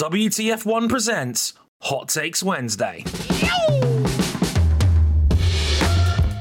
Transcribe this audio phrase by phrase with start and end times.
[0.00, 3.04] WTF1 presents Hot Takes Wednesday.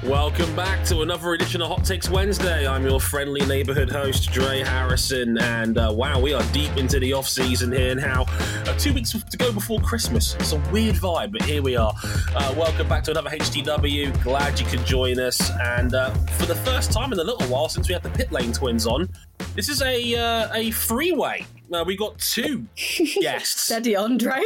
[0.02, 2.66] Welcome back to another edition of Hot Takes Wednesday.
[2.66, 7.12] I'm your friendly neighborhood host, Dre Harrison, and uh, wow, we are deep into the
[7.12, 8.24] off season here now.
[8.66, 10.36] Uh, two weeks to go before Christmas.
[10.36, 11.94] It's a weird vibe, but here we are.
[12.34, 14.24] Uh, welcome back to another HTW.
[14.24, 15.52] Glad you could join us.
[15.60, 18.32] And uh, for the first time in a little while since we had the Pit
[18.32, 19.10] Lane twins on,
[19.54, 21.46] this is a uh, a freeway.
[21.72, 22.66] Uh, we got two
[23.22, 23.62] guests.
[23.62, 24.42] Steady, Andre.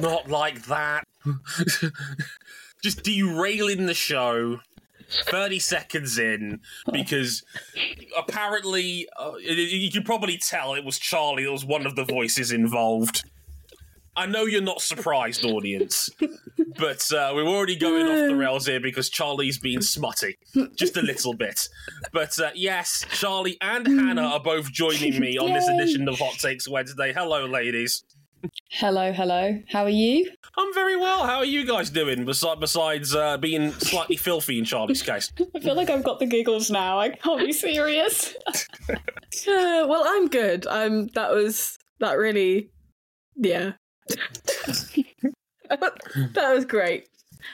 [0.00, 1.04] Not like that.
[2.82, 4.60] Just derailing the show
[5.08, 6.60] 30 seconds in
[6.92, 7.42] because
[8.16, 12.50] apparently uh, you can probably tell it was Charley that was one of the voices
[12.52, 13.24] involved.
[14.16, 16.08] I know you're not surprised, audience,
[16.78, 20.36] but uh, we're already going off the rails here because Charley's being smutty,
[20.76, 21.68] just a little bit.
[22.12, 26.34] But uh, yes, Charley and Hannah are both joining me on this edition of Hot
[26.34, 27.12] Takes Wednesday.
[27.12, 28.04] Hello, ladies.
[28.70, 29.58] Hello, hello.
[29.70, 30.30] How are you?
[30.56, 31.24] I'm very well.
[31.24, 32.24] How are you guys doing?
[32.24, 35.32] Besides, besides uh, being slightly filthy in Charley's case.
[35.54, 36.98] I feel like I've got the giggles now.
[36.98, 38.34] I can't be serious.
[38.48, 38.96] uh,
[39.46, 40.66] well, I'm good.
[40.66, 41.08] I'm.
[41.08, 42.70] That was that really.
[43.36, 43.72] Yeah.
[45.68, 47.08] that was great.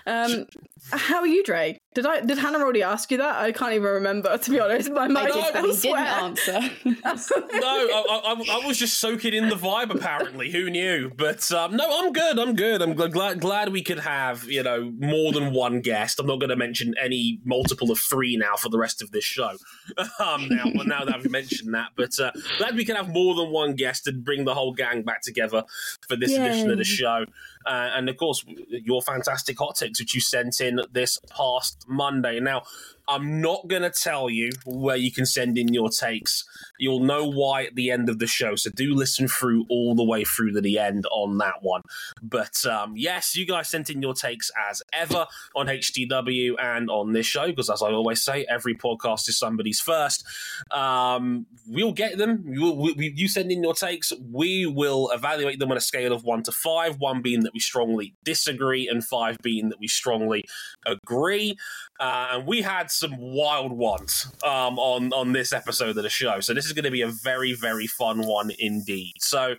[0.06, 0.46] Um,
[0.92, 1.78] how are you, Dre?
[1.92, 3.36] Did I did Hannah already ask you that?
[3.36, 4.38] I can't even remember.
[4.38, 6.60] To be honest, my mind I is did, didn't answer.
[6.84, 9.90] no, I, I, I, was just soaking in the vibe.
[9.90, 11.10] Apparently, who knew?
[11.10, 12.38] But um, no, I'm good.
[12.38, 12.80] I'm good.
[12.80, 16.20] I'm glad glad we could have you know more than one guest.
[16.20, 19.24] I'm not going to mention any multiple of three now for the rest of this
[19.24, 19.56] show.
[20.18, 23.34] Um, now, well, now that I've mentioned that, but uh, glad we can have more
[23.34, 25.64] than one guest and bring the whole gang back together
[26.06, 26.46] for this Yay.
[26.46, 27.24] edition of the show.
[27.66, 32.40] Uh, and of course, your fantastic hot takes, which you sent in this past Monday.
[32.40, 32.62] Now,
[33.10, 36.44] I'm not going to tell you where you can send in your takes.
[36.78, 38.54] You'll know why at the end of the show.
[38.54, 41.82] So do listen through all the way through to the end on that one.
[42.22, 45.26] But um, yes, you guys sent in your takes as ever
[45.56, 49.80] on HTW and on this show, because as I always say, every podcast is somebody's
[49.80, 50.24] first.
[50.70, 52.44] Um, we'll get them.
[52.46, 54.12] You, we, you send in your takes.
[54.30, 57.60] We will evaluate them on a scale of one to five, one being that we
[57.60, 60.44] strongly disagree, and five being that we strongly
[60.86, 61.56] agree.
[61.98, 66.40] Uh, and we had some wild ones um, on on this episode of the show,
[66.40, 69.14] so this is going to be a very very fun one indeed.
[69.18, 69.56] So,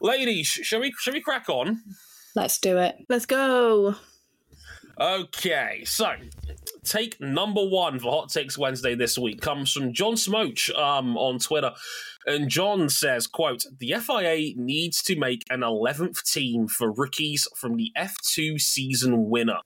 [0.00, 1.80] ladies, shall we shall we crack on?
[2.36, 2.96] Let's do it.
[3.08, 3.96] Let's go.
[5.00, 6.12] Okay, so
[6.82, 11.38] take number one for Hot Takes Wednesday this week comes from John Smoach um, on
[11.38, 11.72] Twitter.
[12.26, 17.76] And John says, quote, the FIA needs to make an 11th team for rookies from
[17.76, 19.60] the F2 season winner.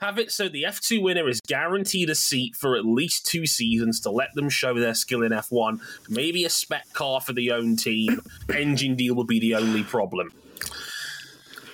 [0.00, 4.00] Have it so the F2 winner is guaranteed a seat for at least two seasons
[4.00, 5.78] to let them show their skill in F1.
[6.08, 8.22] Maybe a spec car for the own team.
[8.54, 10.32] Engine deal will be the only problem.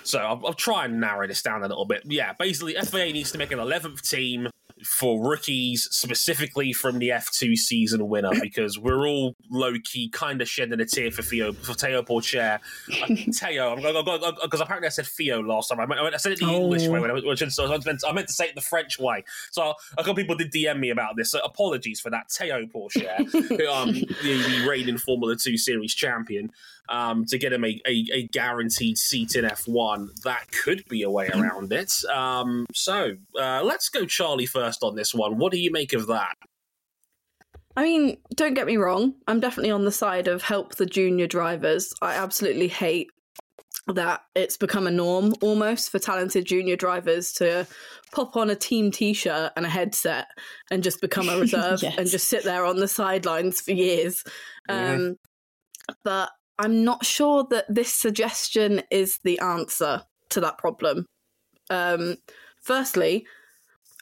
[0.02, 2.02] So I'll, I'll, try and narrow this down a little bit.
[2.04, 4.48] Yeah, basically, FIA needs to make an 11th team
[4.84, 10.48] for rookies, specifically from the F2 season winner, because we're all low key kind of
[10.48, 12.60] shedding a tear for Theo, for Theo Pourchaire.
[13.34, 15.80] Theo, because apparently I said Theo last time.
[15.80, 16.62] I, meant, I said it the oh.
[16.62, 19.24] English way, which is, I, meant, I meant to say it the French way.
[19.50, 21.30] So a couple people did DM me about this.
[21.30, 22.30] So apologies for that.
[22.30, 23.20] Theo Pourchaire,
[23.68, 26.50] um, the, the reigning Formula 2 Series champion
[26.88, 30.22] um, to get him a, a, a, guaranteed seat in F1.
[30.22, 31.92] That could be a way around it.
[32.04, 35.38] Um, so uh, let's go, Charley, first on this one.
[35.38, 36.36] What do you make of that?
[37.76, 39.14] I mean, don't get me wrong.
[39.28, 41.92] I'm definitely on the side of help the junior drivers.
[42.00, 43.10] I absolutely hate
[43.88, 47.66] that it's become a norm almost for talented junior drivers to
[48.12, 50.26] pop on a team t-shirt and a headset
[50.70, 51.94] and just become a reserve yes.
[51.98, 54.24] and just sit there on the sidelines for years.
[54.68, 54.94] Yeah.
[54.94, 55.16] Um,
[56.02, 61.06] but I'm not sure that this suggestion is the answer to that problem.
[61.68, 62.16] Um,
[62.62, 63.26] firstly,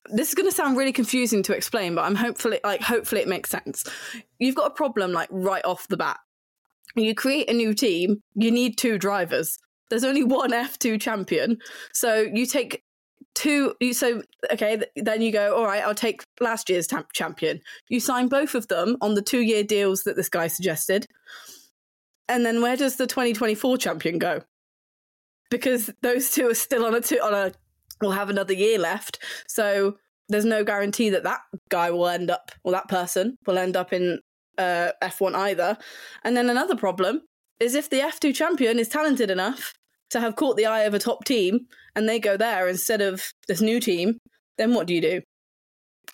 [0.06, 3.28] this is going to sound really confusing to explain, but I'm hopefully like hopefully it
[3.28, 3.84] makes sense.
[4.38, 6.18] You've got a problem like right off the bat.
[6.94, 9.58] You create a new team, you need two drivers.
[9.90, 11.58] There's only one F2 champion.
[11.92, 12.82] So you take
[13.34, 14.22] two You so
[14.52, 17.60] okay then you go all right I'll take last year's champion.
[17.88, 21.06] You sign both of them on the 2 year deals that this guy suggested
[22.28, 24.42] And then where does the 2024 champion go?
[25.50, 27.52] Because those two are still on a two on a
[28.00, 29.19] will have another year left.
[29.49, 29.96] So
[30.29, 33.93] there's no guarantee that that guy will end up or that person will end up
[33.93, 34.20] in
[34.58, 35.76] uh, F1 either.
[36.25, 37.23] And then another problem
[37.61, 39.75] is if the F2 champion is talented enough
[40.11, 43.23] to have caught the eye of a top team and they go there instead of
[43.49, 44.19] this new team,
[44.58, 45.20] then what do you do?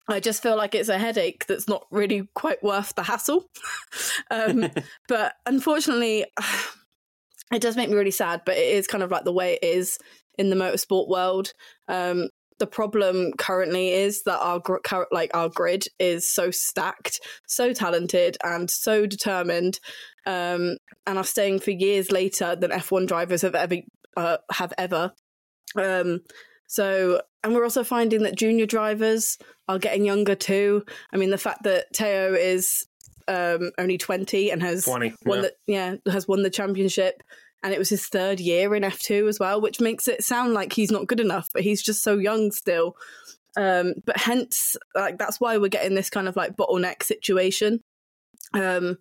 [0.08, 3.46] I just feel like it's a headache that's not really quite worth the hassle.
[4.30, 4.70] um,
[5.08, 6.26] but unfortunately,
[7.52, 9.64] it does make me really sad, but it is kind of like the way it
[9.64, 9.98] is
[10.40, 11.52] in the motorsport world.
[11.86, 14.76] Um, the problem currently is that our gr-
[15.12, 19.80] like our grid is so stacked, so talented, and so determined,
[20.26, 20.76] um,
[21.06, 23.76] and are staying for years later than F1 drivers have ever
[24.16, 25.12] uh, have ever.
[25.76, 26.20] Um,
[26.66, 29.38] so, and we're also finding that junior drivers
[29.68, 30.84] are getting younger too.
[31.12, 32.86] I mean, the fact that Teo is
[33.28, 35.42] um, only 20 and has 20, won yeah.
[35.42, 37.22] the yeah has won the championship
[37.62, 40.72] and it was his third year in F2 as well, which makes it sound like
[40.72, 42.96] he's not good enough, but he's just so young still.
[43.56, 47.80] Um, but hence, like that's why we're getting this kind of like bottleneck situation.
[48.54, 48.98] Um,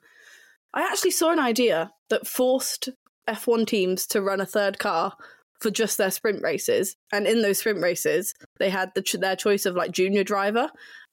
[0.74, 2.90] I actually saw an idea that forced
[3.28, 5.14] F1 teams to run a third car
[5.62, 9.66] for just their sprint races, and in those sprint races, they had the, their choice
[9.66, 10.70] of like junior driver,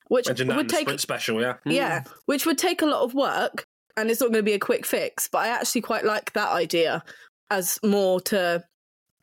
[0.09, 1.55] which Imagine that in would take sprint special, yeah.
[1.65, 3.67] yeah, which would take a lot of work
[3.97, 5.29] and it's not going to be a quick fix.
[5.29, 7.03] But I actually quite like that idea
[7.51, 8.65] as more to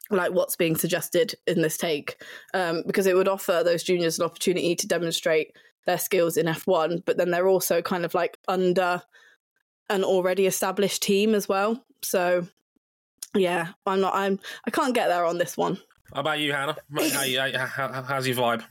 [0.10, 2.22] like what's being suggested in this take
[2.54, 5.56] um, because it would offer those juniors an opportunity to demonstrate
[5.86, 9.02] their skills in F1, but then they're also kind of like under
[9.90, 11.84] an already established team as well.
[12.02, 12.48] So
[13.36, 14.14] yeah, I'm not.
[14.14, 14.40] I'm.
[14.66, 15.78] I can't get there on this one.
[16.14, 16.78] How about you, Hannah?
[16.96, 18.64] How, you- how, how, how's your vibe?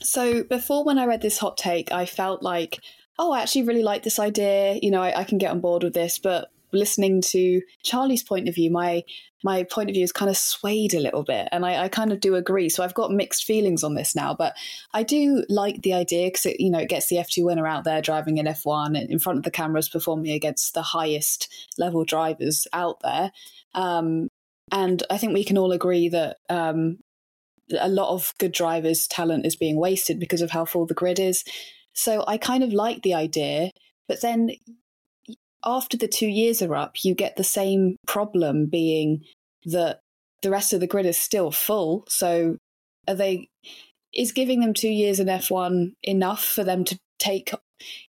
[0.00, 2.80] So before when I read this hot take, I felt like,
[3.18, 4.78] oh, I actually really like this idea.
[4.80, 6.18] You know, I, I can get on board with this.
[6.18, 9.04] But listening to Charley's point of view, my
[9.44, 12.12] my point of view is kind of swayed a little bit, and I, I kind
[12.12, 12.68] of do agree.
[12.68, 14.54] So I've got mixed feelings on this now, but
[14.92, 17.66] I do like the idea because it you know it gets the F two winner
[17.66, 21.48] out there driving in F one in front of the cameras, performing against the highest
[21.78, 23.30] level drivers out there.
[23.74, 24.28] Um,
[24.72, 26.98] and I think we can all agree that um,
[27.78, 31.20] a lot of good drivers' talent is being wasted because of how full the grid
[31.20, 31.44] is.
[31.92, 33.70] So I kind of like the idea,
[34.08, 34.50] but then
[35.66, 39.24] after the two years are up, you get the same problem being
[39.64, 40.00] that
[40.42, 42.04] the rest of the grid is still full.
[42.08, 42.56] So
[43.08, 43.48] are they
[44.14, 47.52] is giving them two years in F1 enough for them to take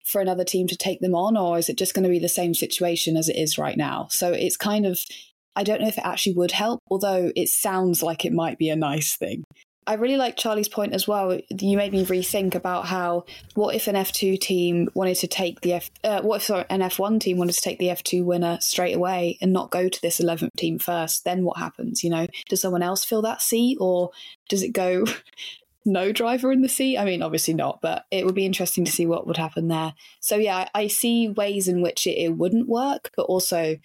[0.05, 2.29] for another team to take them on, or is it just going to be the
[2.29, 4.07] same situation as it is right now?
[4.11, 5.01] So it's kind of
[5.57, 8.69] I don't know if it actually would help, although it sounds like it might be
[8.69, 9.43] a nice thing.
[9.89, 11.41] I really like Charley's point as well.
[11.49, 13.25] You made me rethink about how
[13.55, 16.81] what if an F2 team wanted to take the F uh, what if sorry, an
[16.81, 20.21] F1 team wanted to take the F2 winner straight away and not go to this
[20.21, 21.25] 11th team first?
[21.25, 22.05] Then what happens?
[22.05, 24.11] You know, does someone else fill that seat or
[24.51, 25.07] does it go
[25.87, 26.99] no driver in the seat?
[26.99, 29.95] I mean, obviously not, but it would be interesting to see what would happen there.
[30.21, 33.79] So yeah, I, I see ways in which it, it wouldn't work, but also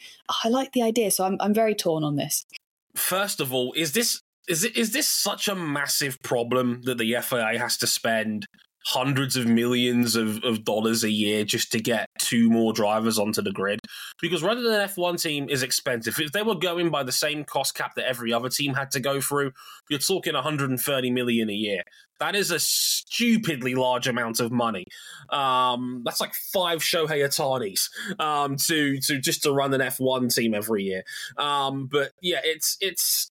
[0.43, 1.11] I like the idea.
[1.11, 2.45] So I'm I'm very torn on this.
[2.93, 7.15] First of all, is this is it is this such a massive problem that the
[7.21, 8.47] FIA has to spend
[8.85, 13.41] hundreds of millions of, of dollars a year just to get two more drivers onto
[13.41, 13.79] the grid?
[14.21, 17.45] Because rather than an F1 team is expensive, if they were going by the same
[17.45, 19.51] cost cap that every other team had to go through,
[19.89, 21.83] you're talking 130 million a year.
[22.19, 24.85] That is a stupidly large amount of money.
[25.29, 30.53] Um, that's like five Shohei Otanis um, to to just to run an F1 team
[30.53, 31.03] every year.
[31.37, 33.29] Um, but yeah, it's it's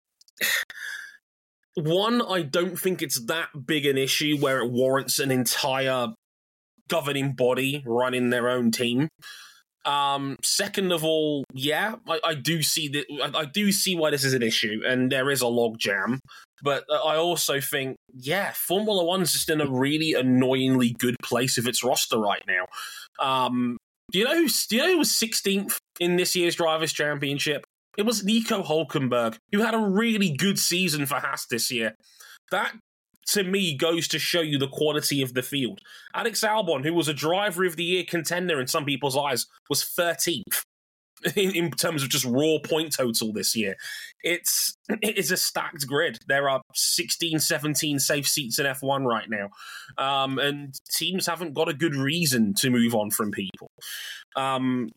[1.74, 6.08] one, I don't think it's that big an issue where it warrants an entire
[6.88, 9.08] governing body running their own team.
[9.84, 13.06] Um, second of all, yeah, I, I do see that.
[13.22, 16.20] I, I do see why this is an issue, and there is a log jam.
[16.62, 21.56] But uh, I also think, yeah, Formula One's just in a really annoyingly good place
[21.56, 22.66] with its roster right now.
[23.18, 23.76] Um,
[24.12, 27.64] do you know who's, do you know who was 16th in this year's Drivers' Championship?
[27.96, 31.94] It was Nico Hulkenberg, who had a really good season for Haas this year.
[32.50, 32.74] That,
[33.28, 35.80] to me, goes to show you the quality of the field.
[36.14, 39.82] Alex Albon, who was a driver of the year contender in some people's eyes, was
[39.82, 40.64] 13th
[41.36, 43.76] in, in terms of just raw point total this year.
[44.22, 46.18] It's it is a stacked grid.
[46.26, 49.48] There are 16, 17 safe seats in F1 right now.
[49.98, 53.70] Um, and teams haven't got a good reason to move on from people.
[54.36, 54.88] Um,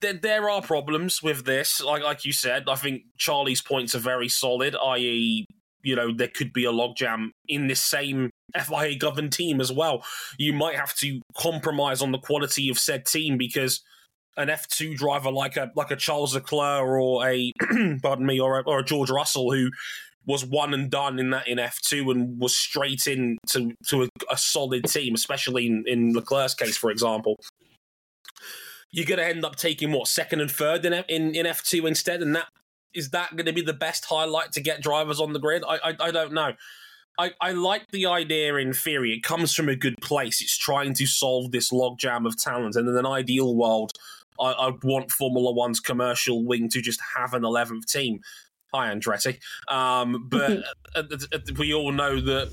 [0.00, 1.80] there, there are problems with this.
[1.80, 4.76] Like like you said, I think Charley's points are very solid.
[4.76, 5.46] I.e.,
[5.82, 10.04] you know, there could be a logjam in this same FIA governed team as well.
[10.38, 13.80] You might have to compromise on the quality of said team because
[14.36, 17.52] an F2 driver like a like a Charles Leclerc or a
[18.02, 19.70] pardon me or a, or a George Russell who
[20.26, 24.08] was one and done in that in F2 and was straight in to, to a,
[24.30, 27.36] a solid team, especially in, in Leclerc's case, for example.
[28.92, 32.22] You're going to end up taking what second and third in, in in F2 instead,
[32.22, 32.46] and that
[32.92, 35.62] is that going to be the best highlight to get drivers on the grid?
[35.66, 36.52] I I, I don't know.
[37.18, 39.12] I, I like the idea in theory.
[39.12, 40.40] It comes from a good place.
[40.40, 42.76] It's trying to solve this logjam of talent.
[42.76, 43.92] And in an ideal world,
[44.40, 48.20] I, I'd want Formula One's commercial wing to just have an 11th team.
[48.72, 49.38] Hi, Andretti.
[49.68, 50.62] Um, but
[51.58, 52.50] we all know that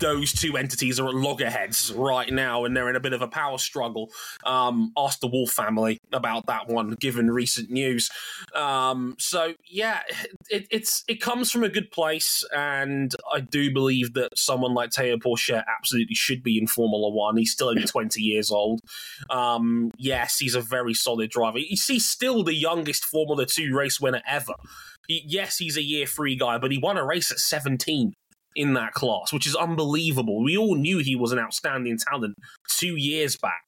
[0.00, 3.28] those two entities are at loggerheads right now, and they're in a bit of a
[3.28, 4.10] power struggle.
[4.44, 8.10] Um, ask the Wolf family about that one, given recent news.
[8.54, 10.00] Um, so yeah,
[10.48, 14.90] it, it's it comes from a good place, and I do believe that someone like
[14.90, 17.36] Teo Pourchaire absolutely should be in Formula One.
[17.36, 18.80] He's still only twenty years old.
[19.28, 21.58] Um, yes, he's a very solid driver.
[21.58, 24.54] He's still the youngest Formula Two race winner ever.
[25.08, 28.14] Yes, he's a year three guy, but he won a race at 17
[28.60, 30.44] in that class, which is unbelievable.
[30.44, 32.36] We all knew he was an outstanding talent
[32.68, 33.64] two years back,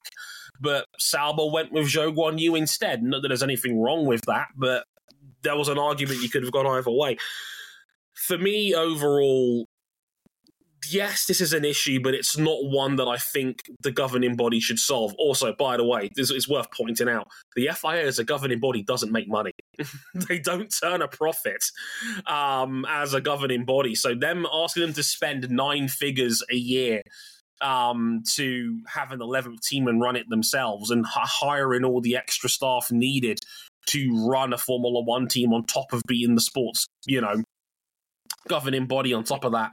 [0.61, 3.01] but Sauber went with Zhou Guanyu instead.
[3.01, 4.85] Not that there's anything wrong with that, but
[5.41, 7.17] there was an argument you could have gone either way.
[8.13, 9.67] For me, overall,
[10.93, 14.59] yes, this is an issue, but it's not one that I think the governing body
[14.59, 15.13] should solve.
[15.17, 18.83] Also, by the way, this is worth pointing out the FIA as a governing body
[18.83, 19.51] doesn't make money.
[20.13, 21.63] they don't turn a profit
[22.27, 23.95] um, as a governing body.
[23.95, 27.01] So, them asking them to spend nine figures a year
[27.61, 32.49] um, to have an 11th team and run it themselves and hiring all the extra
[32.49, 33.39] staff needed
[33.85, 37.43] to run a Formula One team on top of being the sports, you know,
[38.47, 39.71] governing body on top of that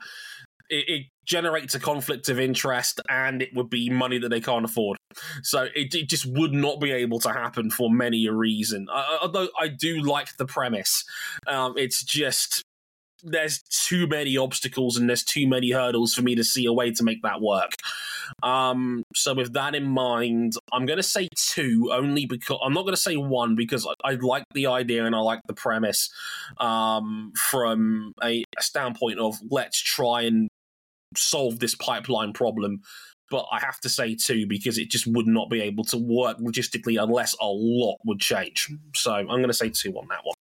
[0.71, 4.65] it, it, generates a conflict of interest and it would be money that they can't
[4.65, 4.99] afford.
[5.45, 8.89] So it, it just would not be able to happen for many a reason.
[9.23, 11.05] although I do like the premise,
[11.47, 12.65] um, it's just
[13.23, 16.91] there's too many obstacles and there's too many hurdles for me to see a way
[16.93, 17.73] to make that work.
[18.43, 22.83] Um, so with that in mind, I'm going to say two only because I'm not
[22.83, 26.11] going to say one because I, I, like the idea and I like the premise
[26.59, 30.49] um, from a, a standpoint of let's try and
[31.17, 32.81] solve this pipeline problem.
[33.31, 36.39] But I have to say two because it just would not be able to work
[36.39, 38.69] logistically unless a lot would change.
[38.95, 40.35] So I'm going to say two on that one.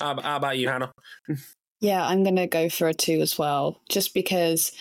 [0.00, 0.92] How, how about you, Hannah?
[1.80, 4.72] Yeah, I'm going to go for a two as well, just because.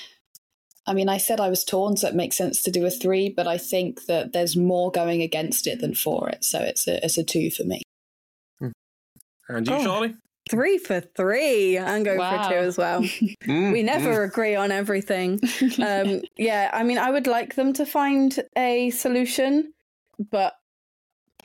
[0.89, 3.27] I mean, I said I was torn, so it makes sense to do a three,
[3.30, 7.04] but I think that there's more going against it than for it, so it's a
[7.04, 7.82] it's a two for me.
[8.60, 8.70] Hmm.
[9.50, 9.84] And you, oh.
[9.84, 10.16] Charley?
[10.50, 11.77] Three for three.
[11.77, 12.44] I'm going wow.
[12.44, 13.01] for two as well.
[13.04, 14.30] mm, we never mm.
[14.30, 15.39] agree on everything.
[15.80, 19.74] Um, yeah, I mean, I would like them to find a solution,
[20.32, 20.54] but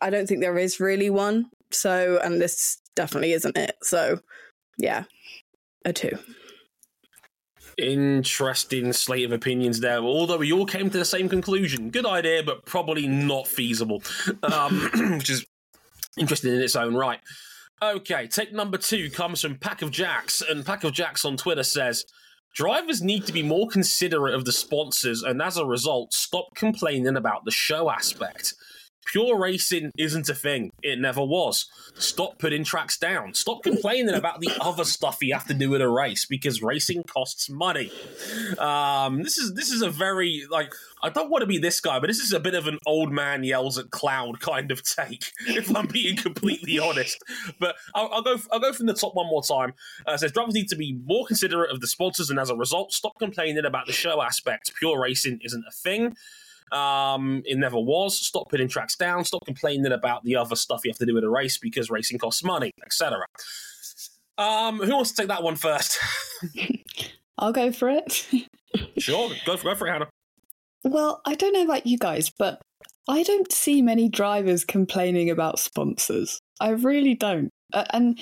[0.00, 1.50] I don't think there is really one.
[1.70, 3.76] So, and this definitely isn't it.
[3.82, 4.20] So,
[4.78, 5.04] yeah,
[5.84, 6.18] a two.
[7.78, 9.98] Interesting slate of opinions there.
[9.98, 11.90] Although we all came to the same conclusion.
[11.90, 14.02] Good idea, but probably not feasible,
[14.42, 15.46] um, which is
[16.16, 17.20] interesting in its own right.
[17.82, 21.64] Okay, take number two comes from Pack of Jacks, and Pack of Jacks on Twitter
[21.64, 22.04] says,
[22.54, 27.16] Drivers need to be more considerate of the sponsors and as a result, stop complaining
[27.16, 28.54] about the show aspect.
[29.04, 30.70] Pure racing isn't a thing.
[30.82, 31.66] It never was.
[31.94, 33.34] Stop putting tracks down.
[33.34, 37.02] Stop complaining about the other stuff you have to do in a race because racing
[37.04, 37.90] costs money.
[38.58, 41.98] Um, this is this is a very like I don't want to be this guy,
[41.98, 45.32] but this is a bit of an old man yells at cloud kind of take.
[45.62, 47.22] If I'm being completely honest,
[47.58, 49.74] but I'll, I'll, go I'll go from the top one more time.
[50.06, 52.92] Uh, says drivers need to be more considerate of the sponsors and as a result,
[52.92, 54.72] stop complaining about the show aspect.
[54.74, 56.16] Pure racing isn't a thing.
[56.72, 58.18] Um, it never was.
[58.18, 59.24] Stop putting tracks down.
[59.24, 62.18] Stop complaining about the other stuff you have to do in a race because racing
[62.18, 63.26] costs money, etc.
[64.38, 65.98] Um, who wants to take that one first?
[67.38, 68.26] I'll go for it.
[68.98, 70.08] sure, go for, go for it, Hannah.
[70.84, 72.60] Well, I don't know about you guys, but
[73.08, 76.40] I don't see many drivers complaining about sponsors.
[76.60, 77.50] I really don't.
[77.72, 78.18] Uh, and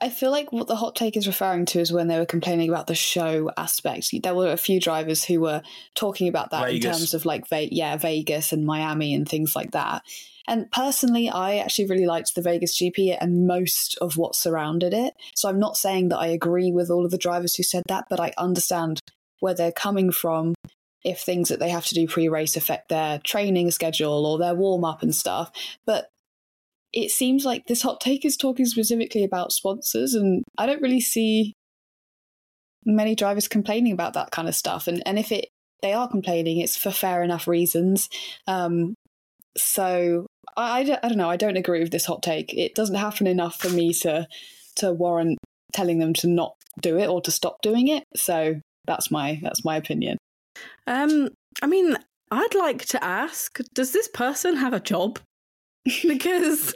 [0.00, 2.68] I feel like what the hot take is referring to is when they were complaining
[2.68, 4.10] about the show aspect.
[4.22, 5.62] There were a few drivers who were
[5.94, 6.84] talking about that Vegas.
[6.84, 10.02] in terms of like, yeah, Vegas and Miami and things like that.
[10.46, 15.14] And personally, I actually really liked the Vegas GP and most of what surrounded it.
[15.34, 18.06] So I'm not saying that I agree with all of the drivers who said that,
[18.10, 19.00] but I understand
[19.40, 20.54] where they're coming from
[21.02, 24.54] if things that they have to do pre race affect their training schedule or their
[24.54, 25.50] warm up and stuff.
[25.86, 26.08] But
[26.94, 31.00] it seems like this hot take is talking specifically about sponsors, and I don't really
[31.00, 31.52] see
[32.86, 34.86] many drivers complaining about that kind of stuff.
[34.86, 35.48] And and if it
[35.82, 38.08] they are complaining, it's for fair enough reasons.
[38.46, 38.94] Um,
[39.56, 41.28] so I, I, don't, I don't know.
[41.28, 42.54] I don't agree with this hot take.
[42.54, 44.26] It doesn't happen enough for me to
[44.76, 45.38] to warrant
[45.72, 48.04] telling them to not do it or to stop doing it.
[48.14, 50.16] So that's my that's my opinion.
[50.86, 51.96] Um, I mean,
[52.30, 55.18] I'd like to ask: Does this person have a job?
[56.08, 56.74] because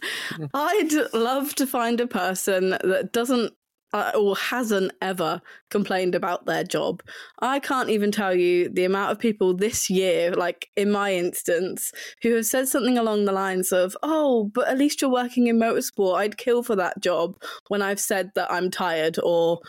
[0.54, 3.54] I'd love to find a person that doesn't
[3.92, 7.02] uh, or hasn't ever complained about their job.
[7.40, 11.92] I can't even tell you the amount of people this year, like in my instance,
[12.22, 15.58] who have said something along the lines of, Oh, but at least you're working in
[15.58, 16.18] motorsport.
[16.18, 17.36] I'd kill for that job
[17.68, 19.60] when I've said that I'm tired or,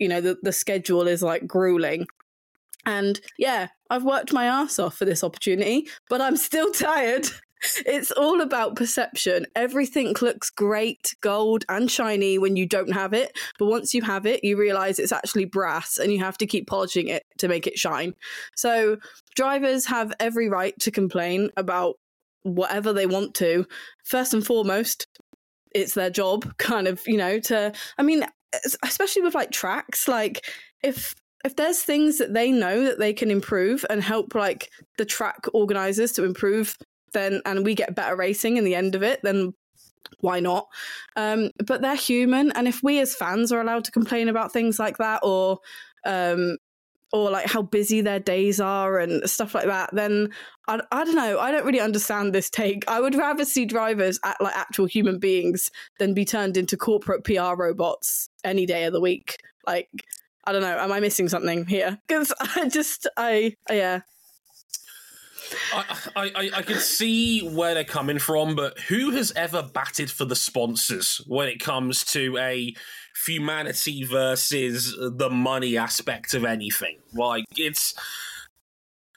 [0.00, 2.06] you know, the, the schedule is like grueling.
[2.86, 7.28] And yeah, I've worked my ass off for this opportunity, but I'm still tired
[7.86, 9.46] it's all about perception.
[9.54, 13.36] Everything looks great, gold, and shiny when you don't have it.
[13.58, 16.66] But once you have it, you realize it's actually brass and you have to keep
[16.66, 18.14] polishing it to make it shine.
[18.56, 18.98] So,
[19.34, 21.96] drivers have every right to complain about
[22.42, 23.66] whatever they want to.
[24.04, 25.06] First and foremost,
[25.74, 28.24] it's their job, kind of, you know, to, I mean,
[28.84, 30.44] especially with like tracks, like
[30.82, 35.04] if if there's things that they know that they can improve and help like the
[35.04, 36.76] track organizers to improve
[37.12, 39.54] then and we get better racing in the end of it, then
[40.20, 40.68] why not?
[41.16, 44.78] Um, but they're human, and if we as fans are allowed to complain about things
[44.78, 45.58] like that, or
[46.04, 46.56] um,
[47.12, 50.28] or like how busy their days are and stuff like that, then
[50.66, 51.38] I, I don't know.
[51.38, 52.84] I don't really understand this take.
[52.88, 57.24] I would rather see drivers act like actual human beings than be turned into corporate
[57.24, 59.38] PR robots any day of the week.
[59.66, 59.88] Like,
[60.44, 60.78] I don't know.
[60.78, 61.98] Am I missing something here?
[62.06, 64.00] Because I just, I, yeah,
[65.72, 70.24] I, I, I can see where they're coming from, but who has ever batted for
[70.24, 72.74] the sponsors when it comes to a
[73.26, 76.98] humanity versus the money aspect of anything?
[77.12, 77.94] Like, it's.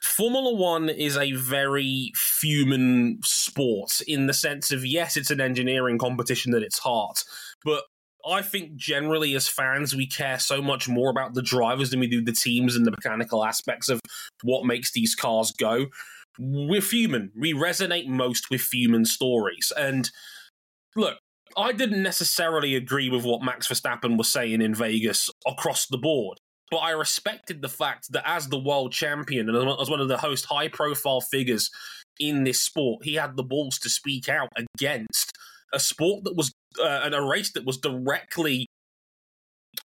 [0.02, 5.96] Formula One is a very human sport in the sense of, yes, it's an engineering
[5.96, 7.22] competition at its heart,
[7.64, 7.84] but
[8.26, 12.06] I think generally as fans, we care so much more about the drivers than we
[12.06, 14.00] do the teams and the mechanical aspects of
[14.42, 15.86] what makes these cars go
[16.38, 17.32] we're human.
[17.38, 19.72] We resonate most with human stories.
[19.76, 20.10] And
[20.96, 21.18] look,
[21.56, 26.38] I didn't necessarily agree with what Max Verstappen was saying in Vegas across the board,
[26.70, 30.18] but I respected the fact that as the world champion and as one of the
[30.22, 31.70] most high profile figures
[32.18, 35.32] in this sport, he had the balls to speak out against
[35.72, 38.66] a sport that was uh, and a race that was directly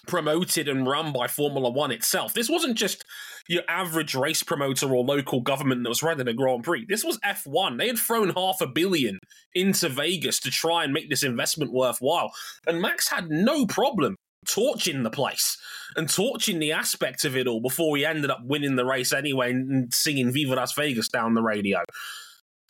[0.07, 2.33] promoted and run by Formula One itself.
[2.33, 3.05] This wasn't just
[3.47, 6.85] your average race promoter or local government that was running a Grand Prix.
[6.87, 7.77] This was F1.
[7.77, 9.19] They had thrown half a billion
[9.53, 12.31] into Vegas to try and make this investment worthwhile.
[12.67, 14.15] And Max had no problem
[14.47, 15.57] torching the place
[15.95, 19.51] and torching the aspect of it all before he ended up winning the race anyway
[19.51, 21.79] and singing Viva Las Vegas down the radio.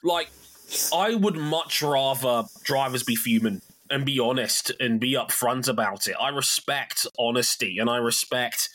[0.04, 0.30] Like,
[0.94, 6.16] I would much rather drivers be human and be honest and be upfront about it.
[6.20, 8.70] I respect honesty and I respect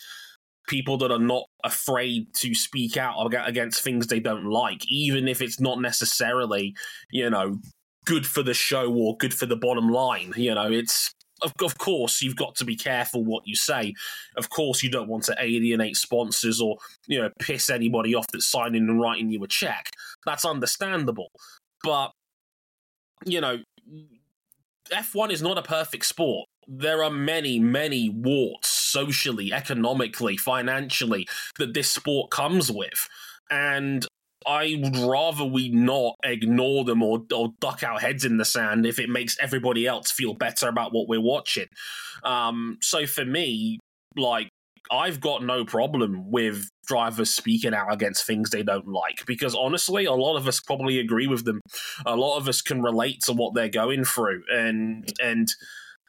[0.68, 5.40] people that are not afraid to speak out against things they don't like, even if
[5.40, 6.74] it's not necessarily,
[7.10, 7.58] you know,
[8.04, 10.32] good for the show or good for the bottom line.
[10.36, 13.94] You know, it's of, of course you've got to be careful what you say.
[14.36, 18.50] Of course you don't want to alienate sponsors or you know piss anybody off that's
[18.50, 19.90] signing and writing you a check.
[20.26, 21.30] That's understandable,
[21.82, 22.12] but
[23.24, 23.58] you know
[24.90, 26.48] F1 is not a perfect sport.
[26.66, 31.26] There are many, many warts socially, economically, financially
[31.58, 33.08] that this sport comes with.
[33.50, 34.06] And
[34.46, 38.86] I would rather we not ignore them or, or duck our heads in the sand
[38.86, 41.66] if it makes everybody else feel better about what we're watching.
[42.22, 43.78] Um, so for me,
[44.16, 44.48] like,
[44.90, 50.06] I've got no problem with drivers speaking out against things they don't like because honestly,
[50.06, 51.60] a lot of us probably agree with them.
[52.06, 55.48] A lot of us can relate to what they're going through, and and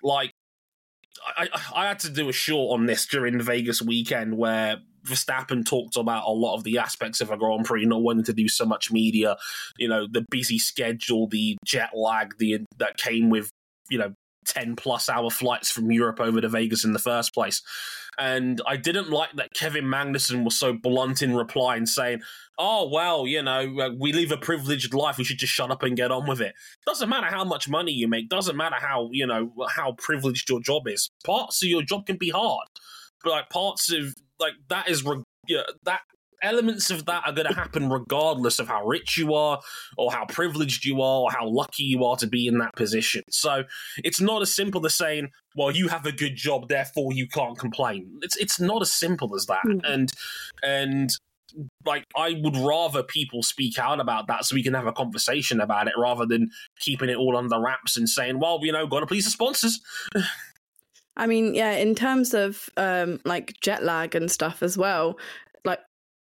[0.03, 0.31] like
[1.37, 5.65] I, I had to do a short on this during the Vegas weekend where Verstappen
[5.65, 8.47] talked about a lot of the aspects of a Grand Prix, not wanting to do
[8.47, 9.37] so much media,
[9.77, 13.49] you know, the busy schedule, the jet lag, the that came with,
[13.89, 14.13] you know,
[14.45, 17.61] 10 plus hour flights from Europe over to Vegas in the first place.
[18.17, 22.21] And I didn't like that Kevin Magnussen was so blunt in reply and saying,
[22.57, 25.17] oh, well, you know, uh, we live a privileged life.
[25.17, 26.53] We should just shut up and get on with it.
[26.85, 28.27] Doesn't matter how much money you make.
[28.27, 31.09] Doesn't matter how, you know, how privileged your job is.
[31.25, 32.67] Parts of your job can be hard.
[33.23, 35.07] But like parts of, like, that is,
[35.47, 36.01] yeah, that
[36.41, 39.59] elements of that are going to happen regardless of how rich you are
[39.97, 43.23] or how privileged you are or how lucky you are to be in that position.
[43.29, 43.63] So
[44.03, 47.57] it's not as simple as saying, well, you have a good job, therefore you can't
[47.57, 48.19] complain.
[48.21, 49.63] It's it's not as simple as that.
[49.65, 49.81] Mm.
[49.83, 50.11] And
[50.63, 51.09] and
[51.85, 55.59] like I would rather people speak out about that so we can have a conversation
[55.59, 59.07] about it rather than keeping it all under wraps and saying, well, you know, gotta
[59.07, 59.79] please the sponsors.
[61.17, 65.17] I mean, yeah, in terms of um like jet lag and stuff as well,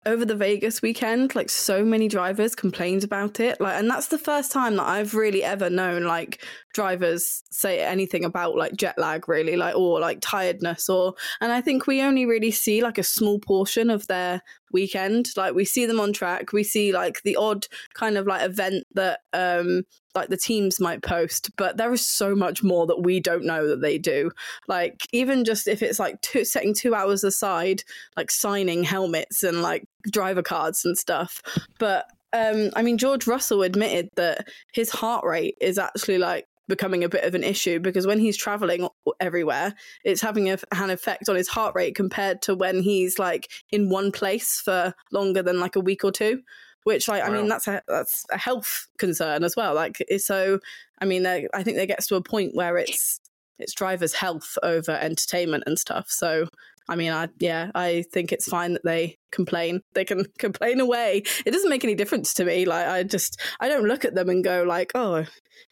[0.05, 3.59] over the Vegas weekend, like so many drivers complained about it.
[3.59, 8.23] Like and that's the first time that I've really ever known like drivers say anything
[8.23, 12.25] about like jet lag really, like or like tiredness or and I think we only
[12.25, 15.29] really see like a small portion of their weekend.
[15.35, 18.85] Like we see them on track, we see like the odd kind of like event
[18.93, 19.83] that um
[20.15, 23.67] like the teams might post, but there is so much more that we don't know
[23.67, 24.31] that they do.
[24.67, 27.83] Like even just if it's like two, setting two hours aside,
[28.15, 31.41] like signing helmets and like driver cards and stuff.
[31.79, 37.03] But um, I mean, George Russell admitted that his heart rate is actually like becoming
[37.03, 38.87] a bit of an issue because when he's traveling
[39.19, 39.73] everywhere,
[40.03, 43.89] it's having a, an effect on his heart rate compared to when he's like in
[43.89, 46.41] one place for longer than like a week or two
[46.83, 47.29] which like wow.
[47.29, 49.73] I mean that's a that's a health concern as well.
[49.73, 50.59] Like so,
[51.01, 53.19] I mean, I think there gets to a point where it's
[53.57, 56.09] it's drivers' health over entertainment and stuff.
[56.09, 56.47] So
[56.87, 59.81] I mean, I yeah, I think it's fine that they complain.
[59.93, 61.23] They can complain away.
[61.45, 62.65] It doesn't make any difference to me.
[62.65, 65.25] Like I just I don't look at them and go like, oh,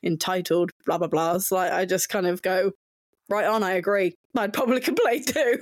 [0.04, 1.40] entitled, blah blah blah.
[1.52, 2.72] Like I just kind of go,
[3.30, 3.64] right on.
[3.64, 4.16] I agree.
[4.36, 5.60] I'd probably complain too.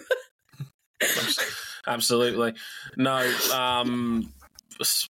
[1.88, 2.54] Absolutely.
[2.98, 3.34] No.
[3.54, 4.34] Um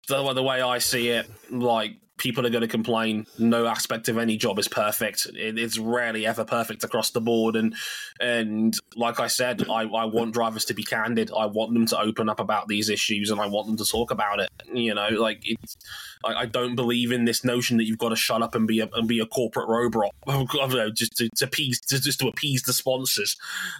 [0.07, 3.25] the, the way I see it, like people are going to complain.
[3.37, 5.27] No aspect of any job is perfect.
[5.35, 7.55] It, it's rarely ever perfect across the board.
[7.55, 7.75] And
[8.19, 11.31] and like I said, I, I want drivers to be candid.
[11.35, 14.11] I want them to open up about these issues, and I want them to talk
[14.11, 14.49] about it.
[14.73, 15.77] You know, like it's.
[16.23, 18.89] I, don't believe in this notion that you've got to shut up and be a
[18.93, 20.11] and be a corporate robot
[20.95, 23.37] just to, to appease just to appease the sponsors.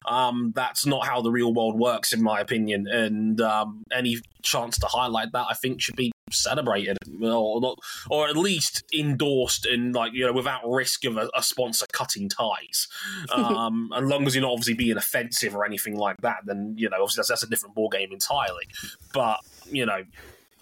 [0.08, 2.88] Um, that's not how the real world works, in my opinion.
[2.88, 8.28] And um, any chance to highlight that, I think, should be celebrated or not, or
[8.28, 12.88] at least endorsed and like you know without risk of a, a sponsor cutting ties.
[13.36, 16.90] Um as long as you're not obviously being offensive or anything like that then you
[16.90, 18.66] know obviously that's, that's a different ball game entirely.
[19.14, 20.04] But you know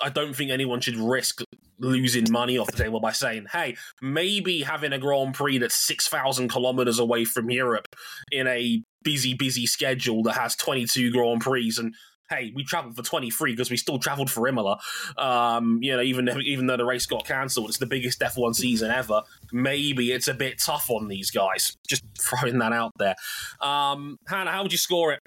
[0.01, 1.41] I don't think anyone should risk
[1.79, 6.47] losing money off the table by saying, hey, maybe having a Grand Prix that's 6,000
[6.47, 7.95] kilometers away from Europe
[8.31, 11.93] in a busy, busy schedule that has 22 Grand Prix and
[12.33, 14.79] hey, we traveled for 23 because we still traveled for Imola.
[15.17, 18.91] Um, you know, even even though the race got cancelled, it's the biggest F1 season
[18.91, 19.21] ever.
[19.51, 21.75] Maybe it's a bit tough on these guys.
[21.87, 23.15] Just throwing that out there.
[23.61, 25.19] Um, Hannah, how would you score it?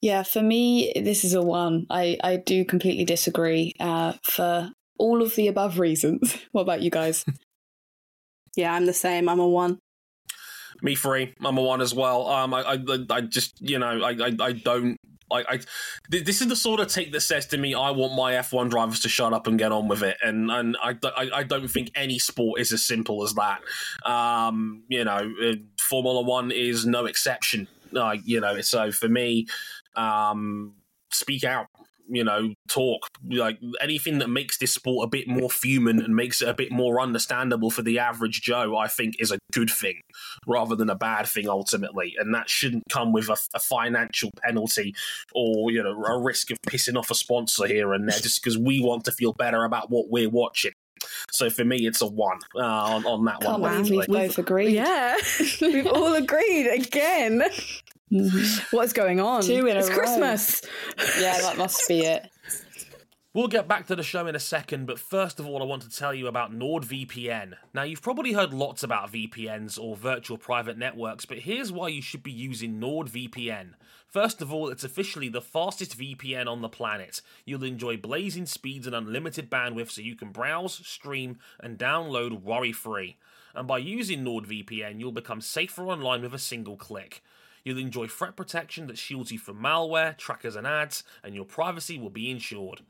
[0.00, 1.86] Yeah, for me, this is a one.
[1.90, 6.36] I, I do completely disagree uh, for all of the above reasons.
[6.52, 7.24] what about you guys?
[8.56, 9.28] yeah, I'm the same.
[9.28, 9.78] I'm a one.
[10.82, 11.34] Me three.
[11.44, 12.28] I'm a one as well.
[12.28, 12.78] Um, I, I,
[13.10, 14.96] I just, you know, I, I, I don't
[15.30, 15.60] like I,
[16.08, 19.00] this is the sort of take that says to me, I want my F1 drivers
[19.00, 21.90] to shut up and get on with it, and and I, I, I don't think
[21.94, 23.60] any sport is as simple as that.
[24.04, 27.68] Um, you know, uh, Formula One is no exception.
[27.92, 29.46] Like you know, so for me,
[29.96, 30.74] um,
[31.10, 31.67] speak out
[32.08, 36.42] you know, talk like anything that makes this sport a bit more human and makes
[36.42, 40.00] it a bit more understandable for the average Joe, I think is a good thing
[40.46, 42.14] rather than a bad thing ultimately.
[42.18, 44.94] And that shouldn't come with a, a financial penalty
[45.34, 48.58] or, you know, a risk of pissing off a sponsor here and there just because
[48.58, 50.72] we want to feel better about what we're watching.
[51.30, 53.82] So for me, it's a one uh, on, on that Can't one.
[53.82, 54.72] Believe we've both agreed.
[54.72, 55.16] Yeah,
[55.60, 57.42] we've all agreed again.
[58.10, 58.76] Mm-hmm.
[58.76, 59.42] What's going on?
[59.42, 60.62] Two in it's a Christmas.
[60.98, 61.04] Row.
[61.20, 62.30] Yeah, that must be it.
[63.34, 65.82] We'll get back to the show in a second, but first of all, I want
[65.82, 67.54] to tell you about NordVPN.
[67.74, 72.00] Now, you've probably heard lots about VPNs or virtual private networks, but here's why you
[72.00, 73.74] should be using NordVPN.
[74.08, 77.20] First of all, it's officially the fastest VPN on the planet.
[77.44, 82.72] You'll enjoy blazing speeds and unlimited bandwidth so you can browse, stream, and download worry
[82.72, 83.18] free.
[83.54, 87.22] And by using NordVPN, you'll become safer online with a single click.
[87.68, 91.98] You'll enjoy threat protection that shields you from malware, trackers, and ads, and your privacy
[91.98, 92.80] will be ensured.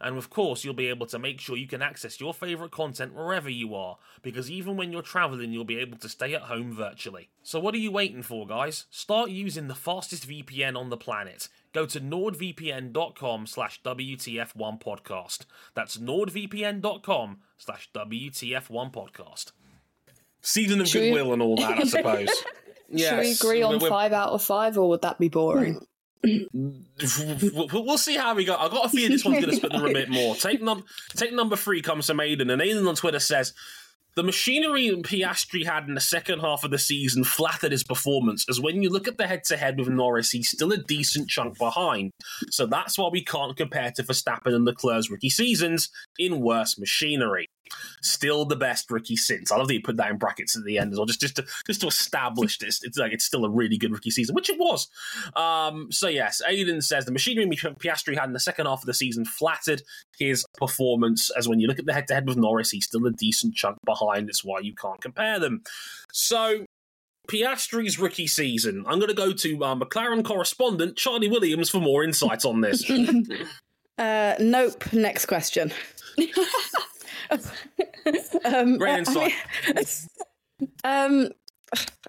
[0.00, 3.14] And of course, you'll be able to make sure you can access your favourite content
[3.14, 6.72] wherever you are, because even when you're travelling, you'll be able to stay at home
[6.72, 7.28] virtually.
[7.44, 8.86] So, what are you waiting for, guys?
[8.90, 11.48] Start using the fastest VPN on the planet.
[11.72, 15.46] Go to nordvpn.com slash WTF1podcast.
[15.74, 19.52] That's nordvpn.com slash WTF1podcast.
[20.40, 22.44] Season of goodwill and all that, I suppose.
[22.90, 23.10] Yes.
[23.10, 25.80] Should we agree on we're, five out of five, or would that be boring?
[26.24, 28.56] we'll see how we go.
[28.56, 30.34] I've got a feeling this one's going to split them a bit more.
[30.34, 30.84] Take, num-
[31.16, 33.52] take number three comes from Aiden, and Aiden on Twitter says,
[34.16, 38.60] the machinery Piastri had in the second half of the season flattered his performance, as
[38.60, 41.58] when you look at the head to head with Norris, he's still a decent chunk
[41.58, 42.12] behind.
[42.50, 47.48] So that's why we can't compare to Verstappen and Leclerc's rookie seasons in worse machinery.
[48.02, 49.50] Still the best rookie since.
[49.50, 51.36] I love that you put that in brackets at the end as well, just just
[51.36, 52.82] to just to establish this.
[52.82, 54.88] It's like it's still a really good rookie season, which it was.
[55.36, 58.94] Um, so yes, Aiden says the machinery Piastri had in the second half of the
[58.94, 59.82] season flattered
[60.18, 61.30] his performance.
[61.30, 63.54] As when you look at the head to head with Norris, he's still a decent
[63.54, 64.28] chunk behind.
[64.28, 65.62] It's why you can't compare them.
[66.12, 66.66] So
[67.28, 68.84] Piastri's rookie season.
[68.86, 72.88] I'm going to go to uh, McLaren correspondent Charley Williams for more insights on this.
[73.98, 74.92] uh, nope.
[74.92, 75.72] Next question.
[78.44, 79.32] um, Great insight.
[79.66, 81.28] I mean, um,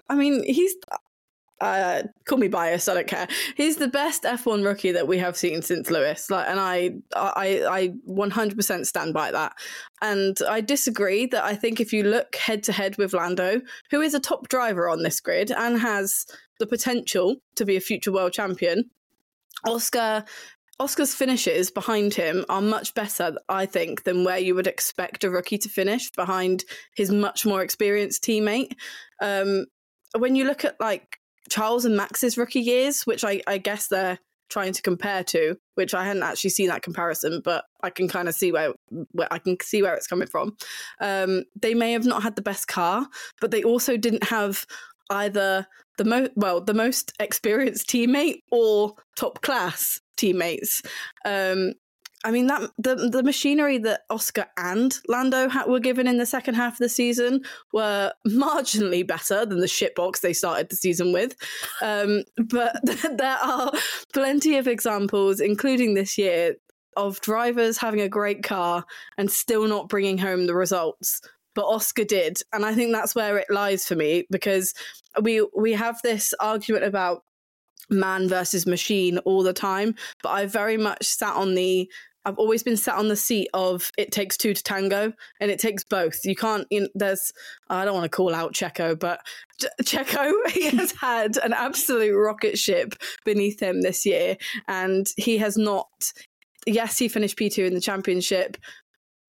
[0.08, 0.74] I mean, he's
[1.60, 2.88] uh, call me biased.
[2.88, 3.28] I don't care.
[3.56, 6.30] He's the best F1 rookie that we have seen since Lewis.
[6.30, 9.54] Like, and I, I, I 100% stand by that.
[10.02, 14.00] And I disagree that I think if you look head to head with Lando, who
[14.00, 16.26] is a top driver on this grid and has
[16.58, 18.90] the potential to be a future world champion,
[19.64, 20.24] Oscar
[20.78, 25.30] Oscar's finishes behind him are much better, I think, than where you would expect a
[25.30, 28.72] rookie to finish behind his much more experienced teammate.
[29.22, 29.66] Um,
[30.18, 34.18] when you look at like Charles and Max's rookie years, which I, I guess they're
[34.50, 38.28] trying to compare to, which I hadn't actually seen that comparison, but I can kind
[38.28, 38.74] of see where,
[39.12, 40.56] where I can see where it's coming from.
[41.00, 43.06] Um, they may have not had the best car,
[43.40, 44.66] but they also didn't have
[45.10, 45.66] either
[45.98, 50.82] the most well the most experienced teammate or top class teammates.
[51.24, 51.74] Um,
[52.24, 56.26] I mean that the the machinery that Oscar and Lando ha- were given in the
[56.26, 61.12] second half of the season were marginally better than the shitbox they started the season
[61.12, 61.36] with.
[61.82, 63.70] Um, but there are
[64.12, 66.56] plenty of examples, including this year,
[66.96, 68.84] of drivers having a great car
[69.18, 71.20] and still not bringing home the results
[71.56, 74.74] but Oscar did, and I think that's where it lies for me because
[75.20, 77.24] we we have this argument about
[77.88, 81.88] man versus machine all the time, but I very much sat on the
[82.26, 85.60] I've always been sat on the seat of it takes two to tango, and it
[85.60, 86.24] takes both.
[86.24, 86.66] You can't.
[86.70, 87.32] You know, there's.
[87.70, 89.20] I don't want to call out Checo, but
[89.82, 95.56] Checo he has had an absolute rocket ship beneath him this year, and he has
[95.56, 95.86] not.
[96.66, 98.56] Yes, he finished P two in the championship,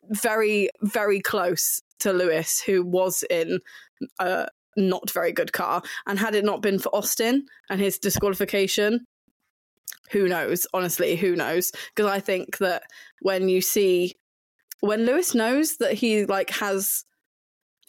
[0.09, 3.59] very very close to Lewis, who was in
[4.17, 5.81] a not very good car.
[6.05, 9.05] And had it not been for Austin and his disqualification,
[10.11, 10.65] who knows?
[10.73, 11.71] Honestly, who knows?
[11.95, 12.83] Because I think that
[13.21, 14.15] when you see
[14.81, 17.03] when Lewis knows that he like has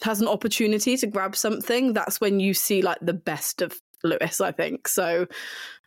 [0.01, 4.41] has an opportunity to grab something, that's when you see like the best of Lewis,
[4.41, 4.87] I think.
[4.87, 5.27] So,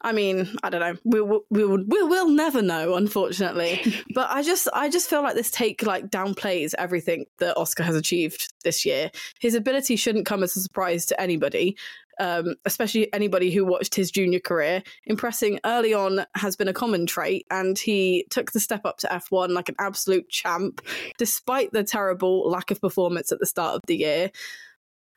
[0.02, 0.96] I mean, I don't know.
[1.04, 3.80] We will, we will, we will never know, unfortunately.
[4.14, 7.96] but I just, I just feel like this take like downplays everything that Oscar has
[7.96, 9.10] achieved this year.
[9.40, 11.76] His ability shouldn't come as a surprise to anybody,
[12.18, 14.82] um, especially anybody who watched his junior career.
[15.06, 19.08] Impressing early on has been a common trait, and he took the step up to
[19.08, 20.80] F1 like an absolute champ,
[21.18, 24.30] despite the terrible lack of performance at the start of the year.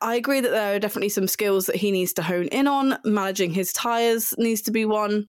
[0.02, 2.98] I agree that there are definitely some skills that he needs to hone in on.
[3.06, 5.28] Managing his tires needs to be one.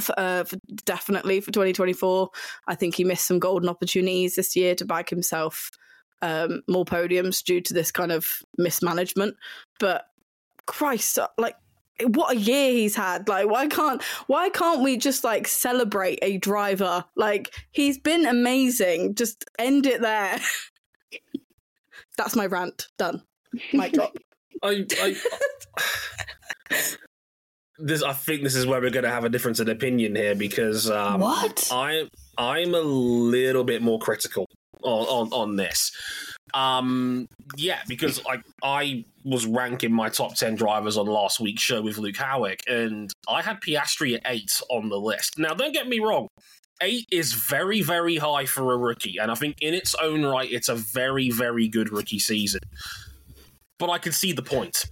[0.00, 2.28] For, uh, for definitely for 2024,
[2.68, 5.70] I think he missed some golden opportunities this year to bag himself
[6.22, 9.36] um, more podiums due to this kind of mismanagement.
[9.80, 10.04] But
[10.66, 11.56] Christ, uh, like
[12.04, 16.36] what a year he's had like why can't why can't we just like celebrate a
[16.36, 20.38] driver like he's been amazing just end it there
[22.18, 23.22] that's my rant done
[23.72, 24.16] Mic drop.
[24.62, 25.16] I, I,
[27.78, 30.34] this, I think this is where we're going to have a difference in opinion here
[30.34, 34.46] because um, what I I'm a little bit more critical
[34.82, 35.92] on on, on this.
[36.54, 41.82] Um, yeah, because I I was ranking my top ten drivers on last week's show
[41.82, 45.38] with Luke Howick, and I had Piastri at eight on the list.
[45.38, 46.28] Now, don't get me wrong,
[46.80, 50.50] eight is very very high for a rookie, and I think in its own right,
[50.50, 52.60] it's a very very good rookie season
[53.78, 54.84] but I can see the point.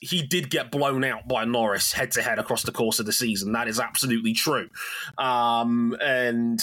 [0.00, 3.12] He did get blown out by Norris head to head across the course of the
[3.12, 3.52] season.
[3.52, 4.68] That is absolutely true.
[5.18, 6.60] Um, and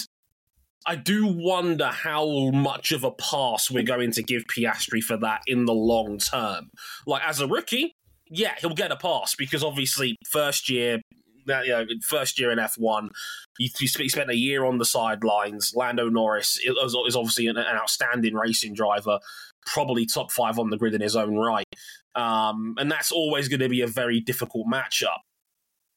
[0.86, 5.42] I do wonder how much of a pass we're going to give Piastri for that
[5.46, 6.70] in the long term.
[7.06, 7.94] Like, as a rookie,
[8.30, 11.00] yeah, he'll get a pass because obviously, first year,
[11.46, 13.08] you know, first year in F1,
[13.58, 15.72] he, spent a year on the sidelines.
[15.74, 19.18] Lando Norris is obviously an, outstanding racing driver
[19.72, 21.66] probably top five on the grid in his own right.
[22.14, 25.18] Um, and that's always going to be a very difficult matchup.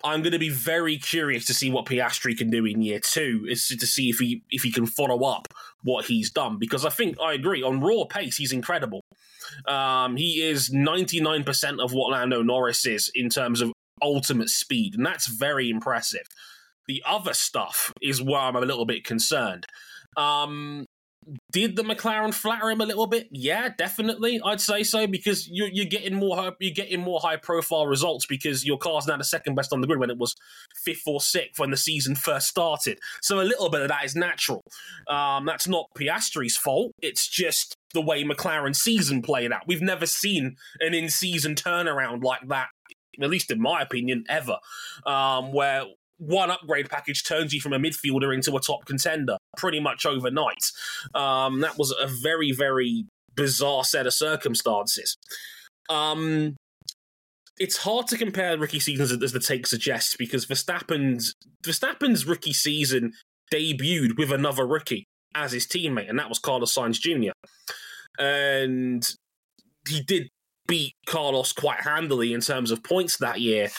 [0.04, 3.46] I'm going to be very curious to see what Piastri can do in year two,
[3.48, 5.48] is to see if he if he can follow up
[5.84, 6.58] what he's done.
[6.60, 9.02] Because I think I agree on raw pace, he's incredible.
[9.68, 15.06] Um, he is 99% of what Lando Norris is in terms of ultimate speed, and
[15.06, 16.26] that's very impressive.
[16.88, 19.66] The other stuff is where I'm a little bit concerned.
[20.18, 20.86] Um,
[21.52, 23.28] did the McLaren flatter him a little bit?
[23.32, 24.42] Yeah, definitely.
[24.44, 28.66] I'd say so because you're, you're getting more you're getting more high profile results because
[28.66, 30.36] your car's now the second best on the grid when it was
[30.84, 33.00] fifth or sixth when the season first started.
[33.22, 34.64] So a little bit of that is natural.
[35.08, 36.94] Um, that's not Piastri's fault.
[37.02, 39.64] It's just the way McLaren season played out.
[39.68, 42.68] We've never seen an in season turnaround like that
[43.22, 44.58] at least in my opinion, ever,
[45.06, 45.84] um, where
[46.22, 50.72] one upgrade package turns you from a midfielder into a top contender pretty much overnight.
[51.16, 53.06] Um, that was a very, very
[53.36, 55.16] bizarre set of circumstances.
[55.90, 56.56] Um,
[57.58, 63.14] it's hard to compare rookie seasons as the take suggests because Verstappen's Verstappen's rookie season
[63.52, 67.32] debuted with another rookie as his teammate, and that was Carlos Sainz Jr.
[68.20, 69.08] And
[69.88, 70.30] he did
[70.68, 73.70] beat Carlos quite handily in terms of points that year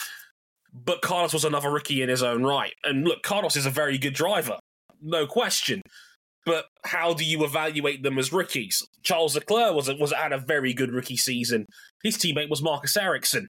[0.73, 2.73] but Carlos was another rookie in his own right.
[2.83, 4.57] And look, Carlos is a very good driver,
[5.01, 5.81] no question.
[6.45, 8.85] But how do you evaluate them as rookies?
[9.03, 11.65] Charles Leclerc was was had a very good rookie season.
[12.03, 13.47] His teammate was Marcus Ericsson,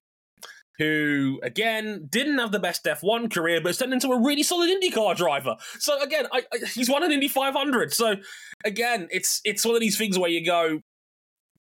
[0.79, 5.17] who again didn't have the best F1 career, but turned into a really solid IndyCar
[5.17, 5.57] driver.
[5.79, 7.93] So again, I, I, he's won an Indy 500.
[7.93, 8.17] So
[8.65, 10.81] again, it's it's one of these things where you go,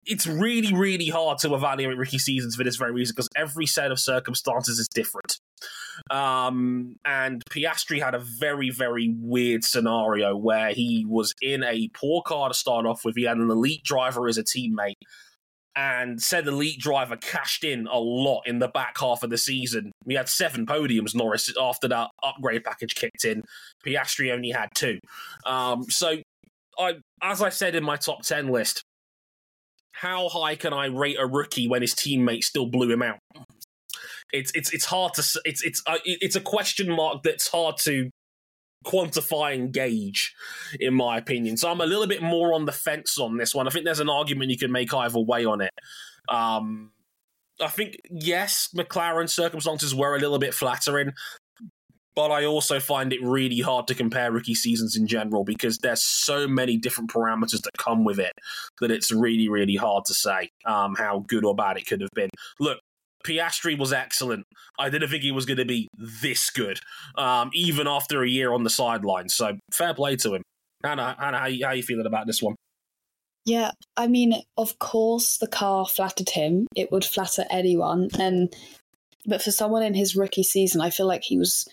[0.06, 3.90] it's really, really hard to evaluate rookie seasons for this very reason because every set
[3.90, 5.38] of circumstances is different.
[6.10, 12.22] Um, and Piastri had a very, very weird scenario where he was in a poor
[12.22, 13.16] car to start off with.
[13.16, 14.94] He had an elite driver as a teammate,
[15.76, 19.92] and said elite driver cashed in a lot in the back half of the season.
[20.04, 23.42] We had seven podiums, Norris, after that upgrade package kicked in.
[23.86, 24.98] Piastri only had two.
[25.44, 26.16] Um, so,
[26.78, 28.82] I, as I said in my top 10 list,
[29.96, 33.18] how high can I rate a rookie when his teammate still blew him out?
[34.32, 38.10] It's it's it's hard to it's it's uh, it's a question mark that's hard to
[38.84, 40.34] quantify and gauge,
[40.78, 41.56] in my opinion.
[41.56, 43.66] So I'm a little bit more on the fence on this one.
[43.66, 45.72] I think there's an argument you can make either way on it.
[46.28, 46.92] Um,
[47.60, 51.12] I think yes, McLaren circumstances were a little bit flattering,
[52.16, 56.02] but I also find it really hard to compare rookie seasons in general because there's
[56.02, 58.32] so many different parameters that come with it
[58.80, 62.10] that it's really, really hard to say um, how good or bad it could have
[62.14, 62.30] been.
[62.58, 62.78] Look,
[63.24, 64.44] Piastri was excellent.
[64.78, 66.80] I didn't think he was going to be this good,
[67.18, 69.34] um, even after a year on the sidelines.
[69.34, 70.42] So fair play to him.
[70.82, 72.54] Hannah how, how you feeling about this one?
[73.44, 76.66] Yeah, I mean, of course, the car flattered him.
[76.74, 78.52] It would flatter anyone, and
[79.24, 81.68] but for someone in his rookie season, I feel like he was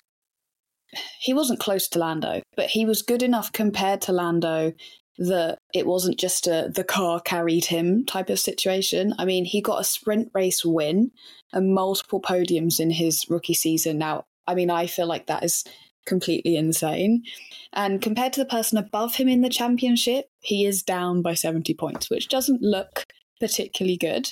[1.19, 4.73] he wasn't close to Lando, but he was good enough compared to Lando
[5.17, 9.13] that it wasn't just a the car carried him type of situation.
[9.19, 11.11] I mean, he got a sprint race win
[11.51, 13.99] and multiple podiums in his rookie season.
[13.99, 15.63] Now, I mean, I feel like that is
[16.05, 17.23] completely insane.
[17.71, 21.73] And compared to the person above him in the championship, he is down by 70
[21.75, 23.03] points, which doesn't look
[23.39, 24.31] particularly good.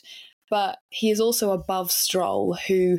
[0.50, 2.98] But he is also above Stroll, who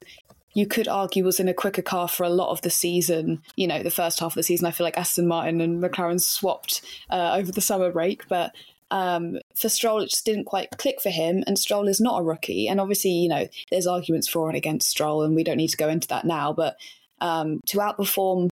[0.54, 3.42] you could argue was in a quicker car for a lot of the season.
[3.56, 6.20] You know, the first half of the season, I feel like Aston Martin and McLaren
[6.20, 8.52] swapped uh, over the summer break, but
[8.92, 11.42] um, for Stroll, it just didn't quite click for him.
[11.46, 12.68] And Stroll is not a rookie.
[12.68, 15.76] And obviously, you know, there's arguments for and against Stroll, and we don't need to
[15.78, 16.52] go into that now.
[16.52, 16.76] But
[17.20, 18.50] um, to outperform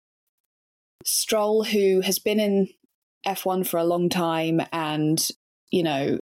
[1.05, 2.69] Stroll, who has been in
[3.27, 5.29] F1 for a long time, and,
[5.71, 6.19] you know,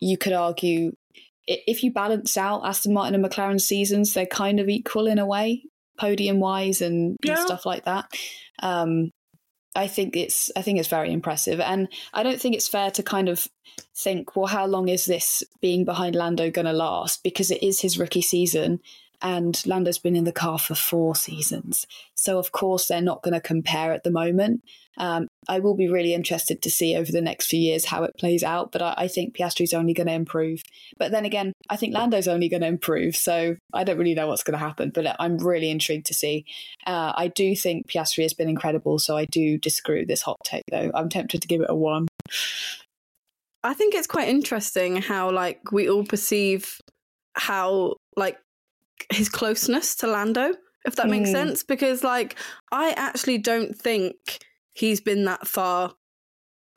[0.00, 0.92] you could argue
[1.46, 5.26] if you balance out Aston Martin and McLaren seasons, they're kind of equal in a
[5.26, 5.64] way,
[5.98, 7.34] podium wise and, yeah.
[7.34, 8.06] and stuff like that.
[8.62, 9.10] Um,
[9.74, 13.02] I think it's I think it's very impressive, and I don't think it's fair to
[13.02, 13.48] kind of
[13.96, 17.22] think, well, how long is this being behind Lando going to last?
[17.22, 18.80] Because it is his rookie season,
[19.22, 21.86] and Lando's been in the car for four seasons.
[22.14, 24.62] So, of course, they're not going to compare at the moment.
[24.98, 28.16] Um, I will be really interested to see over the next few years how it
[28.18, 30.62] plays out, but I, I think Piastri's only going to improve.
[30.98, 33.16] But then again, I think Lando's only going to improve.
[33.16, 36.44] So, I don't really know what's going to happen, but I'm really intrigued to see.
[36.86, 40.38] Uh, I do think Piastri has been incredible, so I do disagree with this hot
[40.44, 40.90] take, though.
[40.94, 42.08] I'm tempted to give it a one.
[43.64, 46.80] I think it's quite interesting how, like, we all perceive
[47.34, 48.38] how, like,
[49.10, 51.10] his closeness to Lando, if that mm.
[51.10, 51.62] makes sense.
[51.64, 52.36] Because like
[52.70, 54.14] I actually don't think
[54.72, 55.94] he's been that far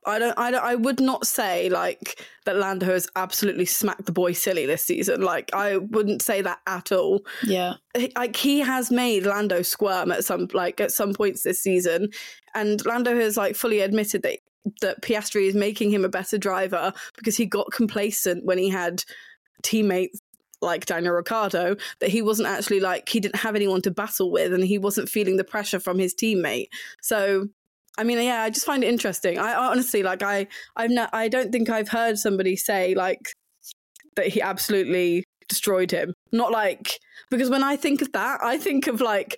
[0.05, 4.11] I don't, I don't, I would not say like that Lando has absolutely smacked the
[4.11, 5.21] boy silly this season.
[5.21, 7.25] Like I wouldn't say that at all.
[7.43, 7.73] Yeah.
[8.15, 12.09] Like he has made Lando squirm at some like at some points this season,
[12.53, 14.39] and Lando has like fully admitted that
[14.81, 19.03] that Piastri is making him a better driver because he got complacent when he had
[19.63, 20.21] teammates
[20.61, 24.53] like Daniel Ricciardo that he wasn't actually like he didn't have anyone to battle with
[24.53, 26.67] and he wasn't feeling the pressure from his teammate.
[27.01, 27.47] So
[27.97, 29.39] I mean, yeah, I just find it interesting.
[29.39, 33.21] I honestly like I I've not I don't think I've heard somebody say like
[34.15, 36.13] that he absolutely destroyed him.
[36.31, 39.37] Not like because when I think of that, I think of like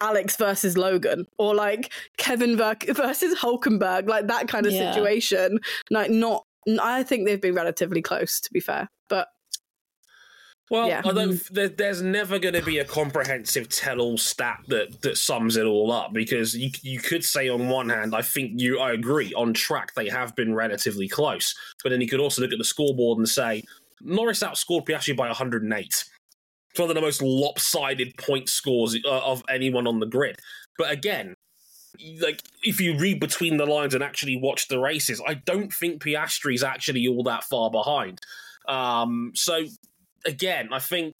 [0.00, 4.92] Alex versus Logan or like Kevin versus Hulkenberg, like that kind of yeah.
[4.92, 5.58] situation.
[5.90, 6.44] Like not
[6.80, 8.88] I think they've been relatively close to be fair.
[9.08, 9.28] But
[10.70, 11.02] well, yeah.
[11.04, 11.40] I don't.
[11.54, 15.92] There, there's never going to be a comprehensive tell-all stat that that sums it all
[15.92, 19.54] up because you you could say on one hand, I think you, I agree, on
[19.54, 23.18] track they have been relatively close, but then you could also look at the scoreboard
[23.18, 23.62] and say
[24.00, 25.86] Norris outscored Piastri by 108.
[26.70, 30.36] It's one of the most lopsided point scores uh, of anyone on the grid.
[30.76, 31.36] But again,
[32.20, 36.02] like if you read between the lines and actually watch the races, I don't think
[36.02, 38.20] Piastri's actually all that far behind.
[38.68, 39.64] Um, so
[40.26, 41.12] again, I think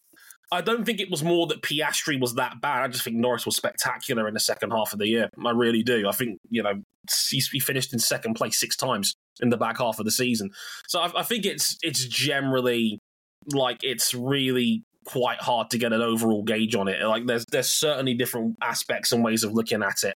[0.53, 2.83] I don't think it was more that Piastri was that bad.
[2.83, 5.29] I just think Norris was spectacular in the second half of the year.
[5.45, 6.09] I really do.
[6.09, 6.83] I think you know
[7.31, 10.51] he finished in second place six times in the back half of the season.
[10.89, 13.01] So I, I think it's it's generally
[13.53, 17.03] like it's really quite hard to get an overall gauge on it.
[17.03, 20.15] Like there's there's certainly different aspects and ways of looking at it.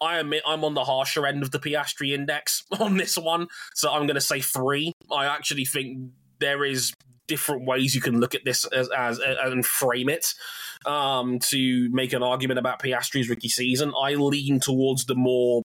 [0.00, 3.90] I admit I'm on the harsher end of the Piastri index on this one, so
[3.90, 4.92] I'm going to say three.
[5.10, 6.10] I actually think
[6.40, 6.92] there is
[7.26, 10.34] different ways you can look at this as, as, as and frame it
[10.86, 13.92] um, to make an argument about Piastri's rookie season.
[14.00, 15.62] I lean towards the more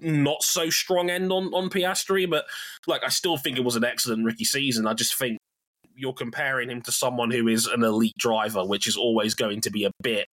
[0.00, 2.44] not so strong end on on Piastri, but
[2.86, 4.86] like I still think it was an excellent rookie season.
[4.86, 5.38] I just think
[5.94, 9.70] you're comparing him to someone who is an elite driver, which is always going to
[9.70, 10.28] be a bit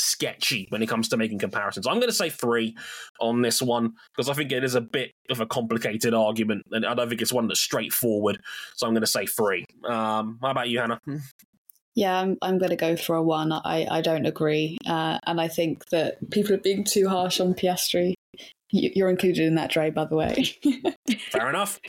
[0.00, 1.86] sketchy when it comes to making comparisons.
[1.86, 2.76] I'm going to say three
[3.20, 6.86] on this one because I think it is a bit of a complicated argument, and
[6.86, 8.40] I don't think it's one that's straightforward.
[8.76, 9.64] So I'm going to say three.
[9.84, 11.00] Um, how about you, Hannah?
[11.94, 13.52] Yeah, I'm, I'm going to go for a one.
[13.52, 14.78] I, I don't agree.
[14.86, 18.14] Uh, and I think that people are being too harsh on Piastri.
[18.70, 20.54] You're included in that, Dre, by the way.
[21.32, 21.80] Fair enough.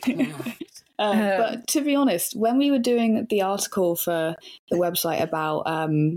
[0.98, 4.36] Uh, but to be honest, when we were doing the article for
[4.70, 6.16] the website about um,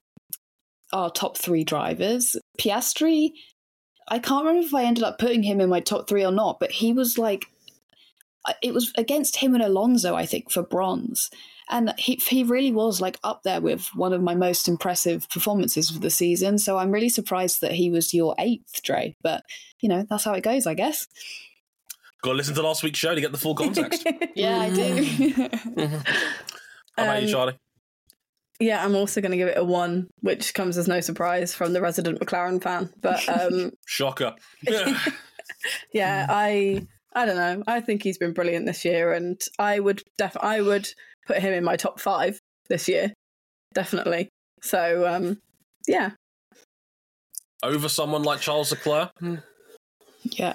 [0.94, 2.36] our top three drivers.
[2.58, 3.32] Piastri,
[4.08, 6.60] I can't remember if I ended up putting him in my top three or not,
[6.60, 7.46] but he was like,
[8.62, 11.30] it was against him and Alonso, I think, for bronze.
[11.68, 15.90] And he, he really was like up there with one of my most impressive performances
[15.90, 16.58] of the season.
[16.58, 19.16] So I'm really surprised that he was your eighth, Dre.
[19.22, 19.42] But,
[19.80, 21.08] you know, that's how it goes, I guess.
[22.22, 24.06] Got to listen to last week's show to get the full context.
[24.34, 25.04] yeah, I do.
[26.96, 27.58] How about um, you, Charlie?
[28.60, 31.72] Yeah, I'm also going to give it a one, which comes as no surprise from
[31.72, 32.90] the resident McLaren fan.
[33.00, 34.34] But um, shocker.
[35.92, 37.62] yeah, I I don't know.
[37.66, 40.88] I think he's been brilliant this year, and I would def I would
[41.26, 42.38] put him in my top five
[42.68, 43.12] this year,
[43.74, 44.28] definitely.
[44.62, 45.38] So um,
[45.88, 46.10] yeah,
[47.62, 49.10] over someone like Charles Leclerc.
[50.22, 50.54] Yeah,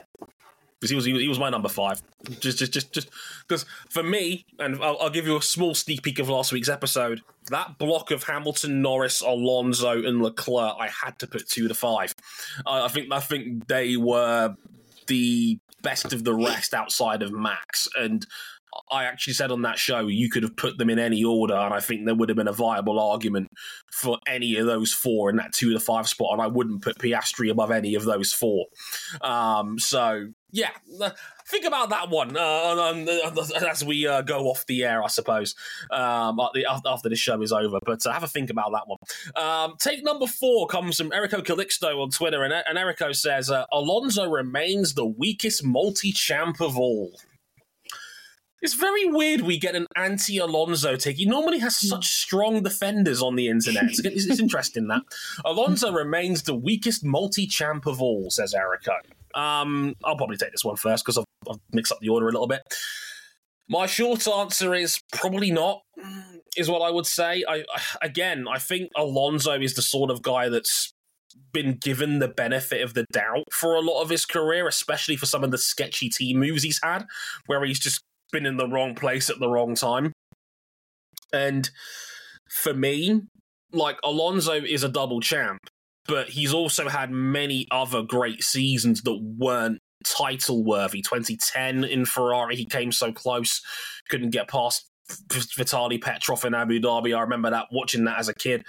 [0.80, 2.02] because he was he, was my number five.
[2.40, 3.10] Just just just just
[3.48, 6.70] because for me, and I'll, I'll, give you a small sneak peek of last week's
[6.70, 7.22] episode.
[7.50, 12.14] That block of Hamilton, Norris, Alonso, and Leclerc, I had to put two to five.
[12.66, 14.56] I, I think I think they were
[15.08, 18.26] the best of the rest outside of Max, and
[18.92, 21.74] I actually said on that show you could have put them in any order, and
[21.74, 23.50] I think there would have been a viable argument
[23.92, 27.00] for any of those four in that two to five spot, and I wouldn't put
[27.00, 28.68] Piastri above any of those four.
[29.22, 31.12] Um, so yeah, uh,
[31.48, 32.94] think about that one uh,
[33.70, 35.56] as we uh, go off the air, I suppose,
[35.92, 36.40] um,
[36.86, 37.80] after this show is over.
[37.86, 38.98] But uh, have a think about that one.
[39.36, 43.66] Um, take number four comes from Erico Calixto on Twitter, and, and Erico says uh,
[43.72, 47.12] Alonso remains the weakest multi champ of all.
[48.62, 51.18] It's very weird we get an anti Alonso take.
[51.18, 53.86] He normally has such strong defenders on the internet.
[53.86, 55.04] It's, it's interesting that.
[55.46, 58.98] Alonso remains the weakest multi champ of all, says Erico.
[59.36, 62.32] Um, I'll probably take this one first because I've, I've mixed up the order a
[62.32, 62.62] little bit.
[63.68, 65.82] My short answer is probably not,
[66.58, 67.44] is what I would say.
[67.48, 67.64] I
[68.02, 70.92] again, I think Alonso is the sort of guy that's
[71.54, 75.28] been given the benefit of the doubt for a lot of his career, especially for
[75.28, 77.06] some of the sketchy team moves he's had,
[77.46, 78.02] where he's just
[78.32, 80.14] been in the wrong place at the wrong time.
[81.32, 81.70] And
[82.50, 83.22] for me,
[83.72, 85.60] like Alonso is a double champ,
[86.10, 91.02] but he's also had many other great seasons that weren't title worthy.
[91.02, 93.62] 2010 in Ferrari, he came so close,
[94.10, 94.90] couldn't get past
[95.56, 97.16] Vitali Petrov in Abu Dhabi.
[97.16, 98.64] I remember that watching that as a kid.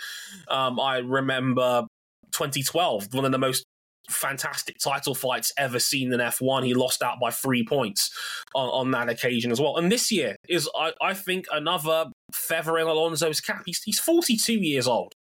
[0.48, 1.86] Um, I remember
[2.32, 3.64] 2012, one of the most
[4.10, 6.66] fantastic title fights ever seen in F1.
[6.66, 8.10] He lost out by three points
[8.54, 9.78] on, on that occasion as well.
[9.78, 13.62] And this year is, I, I think, another feather in Alonso's cap.
[13.64, 15.14] He's, he's 42 years old.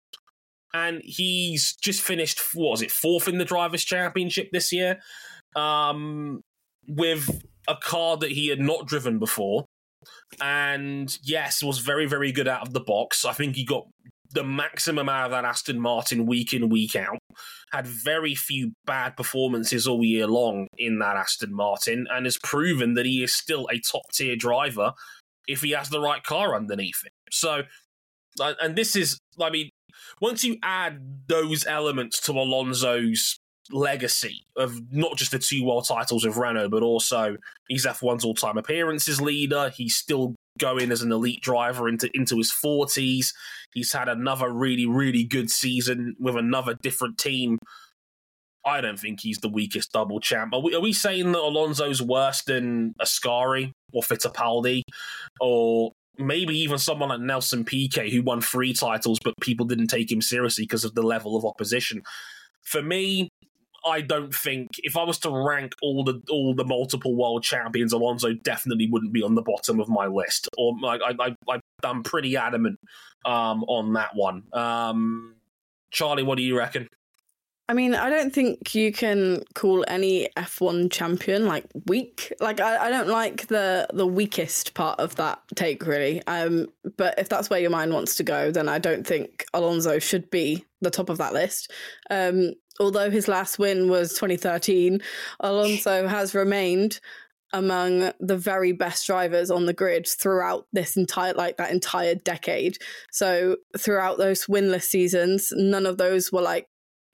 [0.74, 5.00] And he's just finished, what was it, fourth in the Drivers' Championship this year
[5.56, 6.42] um,
[6.86, 9.64] with a car that he had not driven before.
[10.40, 13.24] And yes, was very, very good out of the box.
[13.24, 13.86] I think he got
[14.30, 17.18] the maximum out of that Aston Martin week in, week out.
[17.72, 22.94] Had very few bad performances all year long in that Aston Martin and has proven
[22.94, 24.92] that he is still a top tier driver
[25.46, 27.12] if he has the right car underneath it.
[27.30, 27.62] So,
[28.40, 29.70] and this is, I mean,
[30.20, 33.38] once you add those elements to Alonso's
[33.70, 37.36] legacy of not just the two world titles of Renault, but also
[37.68, 39.70] he's F1's all time appearances leader.
[39.70, 43.32] He's still going as an elite driver into into his 40s.
[43.72, 47.58] He's had another really really good season with another different team.
[48.64, 50.52] I don't think he's the weakest double champ.
[50.52, 54.82] Are we, are we saying that Alonso's worse than Ascari or Fittipaldi
[55.40, 60.10] or maybe even someone like Nelson Piquet who won three titles but people didn't take
[60.10, 62.02] him seriously because of the level of opposition?
[62.62, 63.28] For me,
[63.86, 67.92] I don't think if I was to rank all the all the multiple world champions,
[67.92, 70.48] Alonso definitely wouldn't be on the bottom of my list.
[70.58, 72.78] Or I, I, I I'm pretty adamant
[73.24, 74.42] um, on that one.
[74.52, 75.36] Um,
[75.90, 76.88] Charlie, what do you reckon?
[77.70, 82.32] I mean, I don't think you can call any F1 champion like weak.
[82.40, 86.22] Like, I, I don't like the the weakest part of that take, really.
[86.26, 89.98] Um, but if that's where your mind wants to go, then I don't think Alonso
[89.98, 91.70] should be the top of that list.
[92.08, 95.02] Um, although his last win was 2013,
[95.40, 97.00] Alonso has remained
[97.52, 102.78] among the very best drivers on the grid throughout this entire like that entire decade.
[103.10, 106.66] So throughout those winless seasons, none of those were like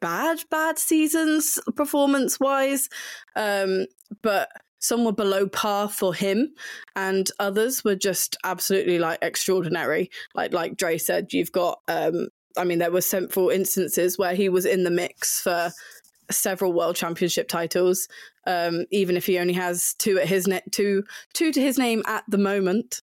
[0.04, 2.88] bad bad seasons performance wise.
[3.34, 3.86] Um,
[4.22, 6.52] but some were below par for him
[6.94, 12.64] and others were just absolutely like extraordinary like like Dre said you've got um I
[12.64, 15.72] mean, there were several instances where he was in the mix for
[16.30, 18.08] several world championship titles,
[18.46, 22.02] um, even if he only has two at his net two two to his name
[22.06, 23.02] at the moment.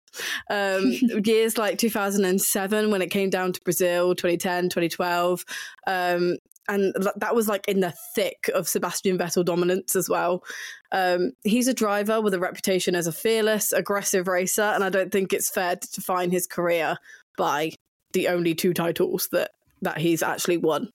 [0.48, 0.92] Um,
[1.24, 5.44] years like 2007 when it came down to Brazil, 2010, 2012.
[5.86, 6.36] Um,
[6.70, 10.44] and that was like in the thick of Sebastian Vettel dominance as well.
[10.92, 15.10] Um, he's a driver with a reputation as a fearless, aggressive racer, and I don't
[15.10, 16.96] think it's fair to define his career
[17.36, 17.72] by
[18.12, 19.50] the only two titles that
[19.82, 20.92] that he's actually won.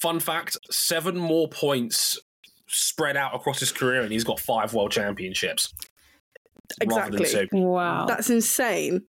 [0.00, 2.18] Fun fact: seven more points
[2.66, 5.72] spread out across his career, and he's got five world championships.
[6.80, 7.48] Exactly.
[7.52, 9.02] Wow, that's insane.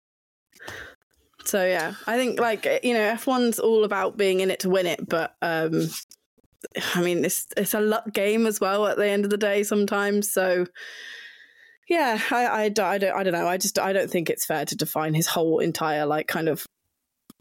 [1.46, 4.86] So yeah, I think like you know F1's all about being in it to win
[4.86, 5.89] it, but um
[6.94, 9.64] I mean it's it's a luck game as well at the end of the day
[9.64, 10.32] sometimes.
[10.32, 10.66] So
[11.89, 13.48] yeah, I, I, I, don't I don't know.
[13.48, 16.66] I just I don't think it's fair to define his whole entire like kind of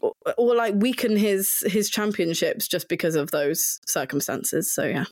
[0.01, 4.73] or, or like weaken his his championships just because of those circumstances.
[4.73, 5.05] So yeah.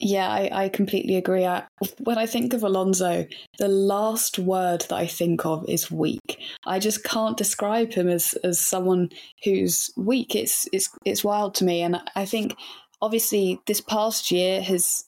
[0.00, 1.44] Yeah, I, I completely agree.
[1.44, 1.64] I,
[1.98, 3.26] when I think of Alonso,
[3.58, 6.40] the last word that I think of is weak.
[6.66, 9.10] I just can't describe him as, as someone
[9.42, 10.36] who's weak.
[10.36, 12.54] It's it's it's wild to me, and I think
[13.02, 15.04] obviously this past year has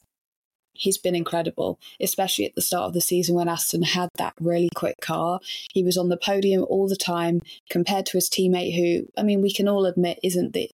[0.80, 4.70] he's been incredible, especially at the start of the season when Aston had that really
[4.74, 5.38] quick car.
[5.72, 9.42] He was on the podium all the time compared to his teammate, who, I mean,
[9.42, 10.70] we can all admit isn't the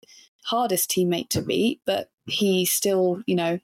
[0.44, 3.58] hardest teammate to beat, but he still, you know,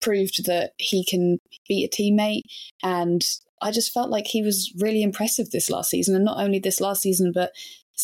[0.00, 1.38] proved that he can
[1.68, 2.42] beat a teammate.
[2.82, 3.24] And
[3.60, 6.14] I just felt like he was really impressive this last season.
[6.14, 7.52] And not only this last season, but,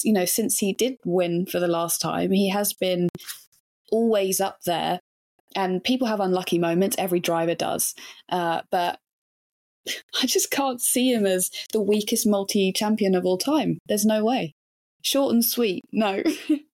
[0.02, 3.08] you know, since he did win for the last time, he has been
[3.90, 5.00] always up there
[5.54, 6.96] and people have unlucky moments.
[6.98, 7.94] Every driver does,
[8.28, 8.98] uh, but
[9.86, 13.78] I just can't see him as the weakest multi champion of all time.
[13.86, 14.54] There's no way.
[15.02, 15.82] Short and sweet.
[15.92, 16.22] No.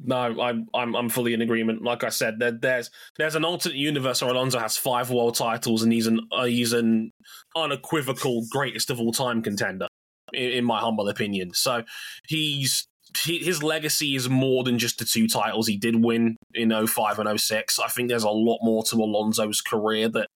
[0.00, 1.82] no, I'm I'm I'm fully in agreement.
[1.82, 5.82] Like I said, there, there's there's an alternate universe where Alonso has five world titles
[5.82, 7.12] and he's an uh, he's an
[7.56, 9.88] unequivocal greatest of all time contender,
[10.32, 11.52] in, in my humble opinion.
[11.54, 11.82] So
[12.26, 12.86] he's
[13.24, 17.40] his legacy is more than just the two titles he did win in 05 and
[17.40, 17.78] 06.
[17.78, 20.28] I think there's a lot more to Alonso's career that,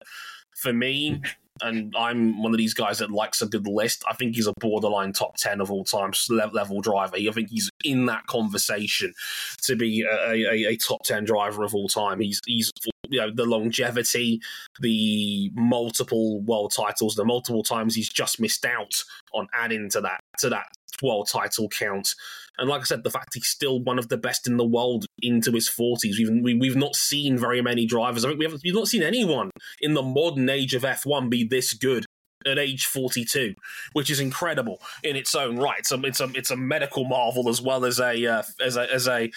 [0.57, 1.21] for me,
[1.63, 4.05] and I'm one of these guys that likes a good list.
[4.09, 7.17] I think he's a borderline top 10 of all time level driver.
[7.17, 9.15] I think he's in that conversation
[9.63, 12.21] to be a, a, a top 10 driver of all time.
[12.21, 12.71] He's he's
[13.09, 14.41] you know the longevity,
[14.81, 18.95] the multiple world titles, the multiple times he's just missed out
[19.33, 20.67] on adding to that to that
[21.03, 22.15] world title count.
[22.59, 25.07] And like I said, the fact he's still one of the best in the world
[25.21, 26.19] into his forties.
[26.19, 28.25] We've we, have we have not seen very many drivers.
[28.25, 29.51] I think we haven't we've not seen anyone
[29.81, 32.05] in the modern age of F one be this good
[32.47, 33.55] at age 42,
[33.93, 35.87] which is incredible in its own right.
[35.87, 39.09] So it's a it's a medical marvel as well as a uh, as a as
[39.09, 39.31] a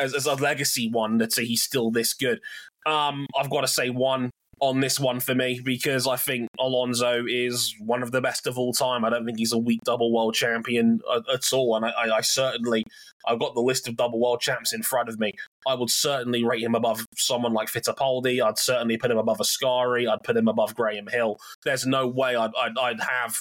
[0.00, 2.40] as, as, a legacy one that he's still this good.
[2.86, 4.30] Um, I've got to say one
[4.62, 8.56] on this one for me because I think Alonso is one of the best of
[8.56, 9.04] all time.
[9.04, 12.16] I don't think he's a weak double world champion at, at all, and I, I,
[12.18, 12.84] I, certainly
[13.26, 15.32] I've got the list of double world champs in front of me.
[15.66, 18.40] I would certainly rate him above someone like Fittipaldi.
[18.40, 20.08] I'd certainly put him above Ascari.
[20.08, 21.38] I'd put him above Graham Hill.
[21.64, 23.38] There's no way I'd, I'd, I'd have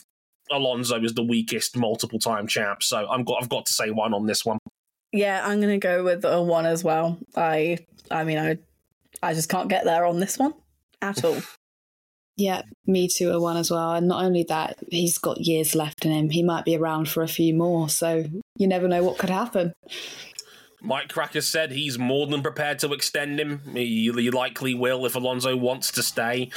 [0.52, 2.82] Alonso as the weakest multiple time champ.
[2.82, 4.58] So I'm got I've got to say one on this one.
[5.12, 7.20] Yeah, I'm gonna go with a one as well.
[7.36, 7.78] I
[8.10, 8.58] I mean I
[9.22, 10.56] I just can't get there on this one
[11.02, 11.42] at all.
[12.38, 13.94] Yeah, me too, a one as well.
[13.94, 16.30] And not only that, he's got years left in him.
[16.30, 18.26] He might be around for a few more, so
[18.58, 19.74] you never know what could happen.
[20.82, 23.62] Mike Cracker said he's more than prepared to extend him.
[23.74, 26.50] He, he likely will if Alonso wants to stay.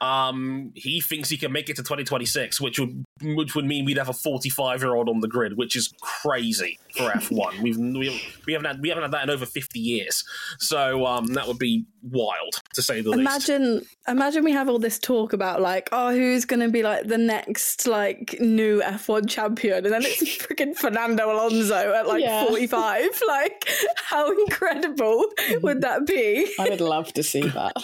[0.00, 3.96] Um, he thinks he can make it to 2026, which would which would mean we'd
[3.96, 7.62] have a 45 year old on the grid, which is crazy for F1.
[7.62, 10.24] We've we, we haven't had we haven't had that in over 50 years,
[10.58, 13.48] so um, that would be wild to say the imagine, least.
[13.48, 17.06] Imagine, imagine we have all this talk about like, oh, who's going to be like
[17.06, 22.44] the next like new F1 champion, and then it's freaking Fernando Alonso at like yeah.
[22.44, 23.06] 45.
[23.26, 25.24] Like, how incredible
[25.60, 26.52] would that be?
[26.60, 27.74] I would love to see that.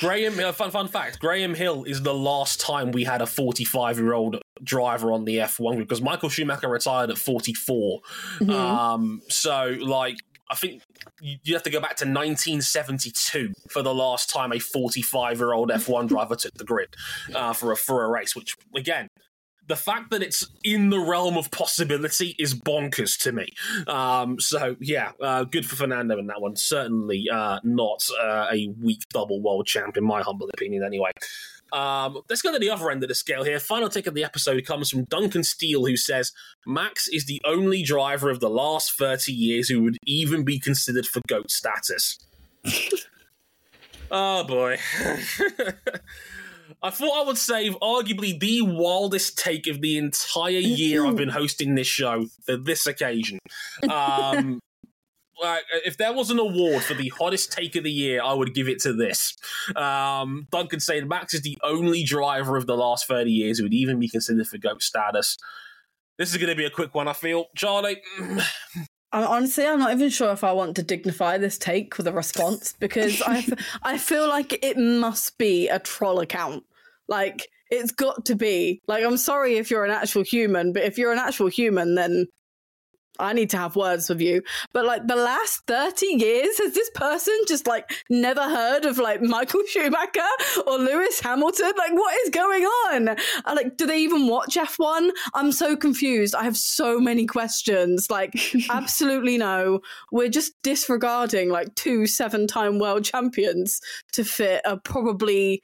[0.00, 3.98] Graham, uh, fun fun fact: Graham Hill is the last time we had a 45
[3.98, 8.00] year old driver on the F1 because Michael Schumacher retired at 44.
[8.38, 8.50] Mm-hmm.
[8.50, 10.16] Um, so like
[10.50, 10.82] I think
[11.20, 15.68] you have to go back to 1972 for the last time a 45 year old
[15.68, 16.96] F1 driver took the grid
[17.34, 18.34] uh, for a for a race.
[18.34, 19.08] Which again,
[19.68, 23.48] the fact that it's in the realm of possibility is bonkers to me.
[23.86, 26.56] Um, so yeah, uh, good for Fernando in that one.
[26.56, 31.10] Certainly uh, not uh, a weak double world champ in my humble opinion, anyway.
[31.70, 33.60] Um, let's go to the other end of the scale here.
[33.60, 36.32] Final take of the episode comes from Duncan Steele, who says
[36.66, 41.06] Max is the only driver of the last 30 years who would even be considered
[41.06, 42.18] for GOAT status.
[44.10, 44.78] oh boy.
[46.82, 51.28] I thought I would save arguably the wildest take of the entire year I've been
[51.28, 53.38] hosting this show for this occasion.
[53.90, 54.60] Um,
[55.42, 58.54] like if there was an award for the hottest take of the year, I would
[58.54, 59.36] give it to this.
[59.76, 63.74] Um, Duncan saying Max is the only driver of the last 30 years who would
[63.74, 65.38] even be considered for GOAT status.
[66.18, 67.46] This is going to be a quick one, I feel.
[67.56, 68.02] Charlie.
[69.12, 72.74] Honestly, I'm not even sure if I want to dignify this take with a response
[72.78, 73.46] because I,
[73.82, 76.64] I feel like it must be a troll account.
[77.08, 78.82] Like, it's got to be.
[78.86, 82.26] Like, I'm sorry if you're an actual human, but if you're an actual human, then
[83.18, 84.42] I need to have words with you.
[84.72, 89.22] But like the last 30 years, has this person just like never heard of like
[89.22, 90.20] Michael Schumacher
[90.66, 91.72] or Lewis Hamilton?
[91.76, 93.08] Like, what is going on?
[93.08, 93.16] Uh,
[93.54, 95.10] like, do they even watch F1?
[95.34, 96.34] I'm so confused.
[96.34, 98.08] I have so many questions.
[98.10, 98.32] Like,
[98.70, 99.80] absolutely no.
[100.12, 103.80] We're just disregarding like two seven time world champions
[104.12, 105.62] to fit a probably.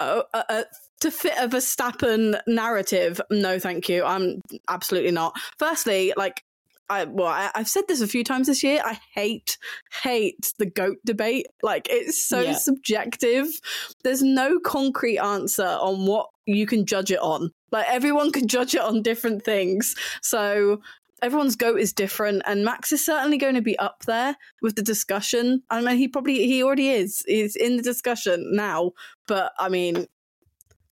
[0.00, 0.64] a, a
[1.00, 4.04] to fit a Verstappen narrative, no, thank you.
[4.04, 5.36] I'm absolutely not.
[5.58, 6.42] Firstly, like
[6.90, 8.80] I well, I, have said this a few times this year.
[8.84, 9.58] I hate
[10.02, 11.46] hate the goat debate.
[11.62, 12.52] Like it's so yeah.
[12.52, 13.46] subjective.
[14.04, 17.50] There's no concrete answer on what you can judge it on.
[17.70, 19.94] Like everyone can judge it on different things.
[20.22, 20.80] So
[21.22, 24.82] everyone's goat is different, and Max is certainly going to be up there with the
[24.82, 25.62] discussion.
[25.70, 27.22] I mean, he probably he already is.
[27.26, 28.92] He's in the discussion now.
[29.26, 30.06] But I mean,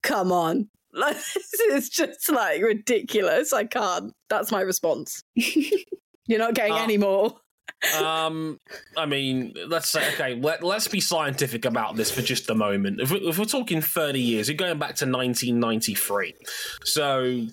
[0.02, 3.52] come on, like, it's just like ridiculous.
[3.52, 4.12] I can't.
[4.28, 5.22] That's my response.
[5.34, 7.34] You're not getting uh, any more.
[8.02, 8.58] um,
[8.96, 10.34] I mean, let's say okay.
[10.40, 13.00] Let, let's be scientific about this for just a moment.
[13.00, 16.34] If, we, if we're talking thirty years, you're going back to 1993.
[16.84, 17.46] So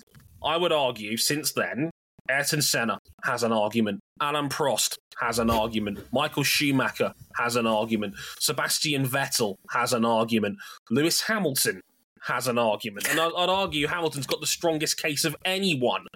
[0.44, 1.90] I would argue since then,
[2.30, 4.00] Ayrton Senna has an argument.
[4.20, 6.00] Alain Prost has an argument.
[6.12, 8.14] Michael Schumacher has an argument.
[8.38, 10.58] Sebastian Vettel has an argument.
[10.90, 11.80] Lewis Hamilton
[12.24, 13.08] has an argument.
[13.10, 16.06] And I'd, I'd argue Hamilton's got the strongest case of anyone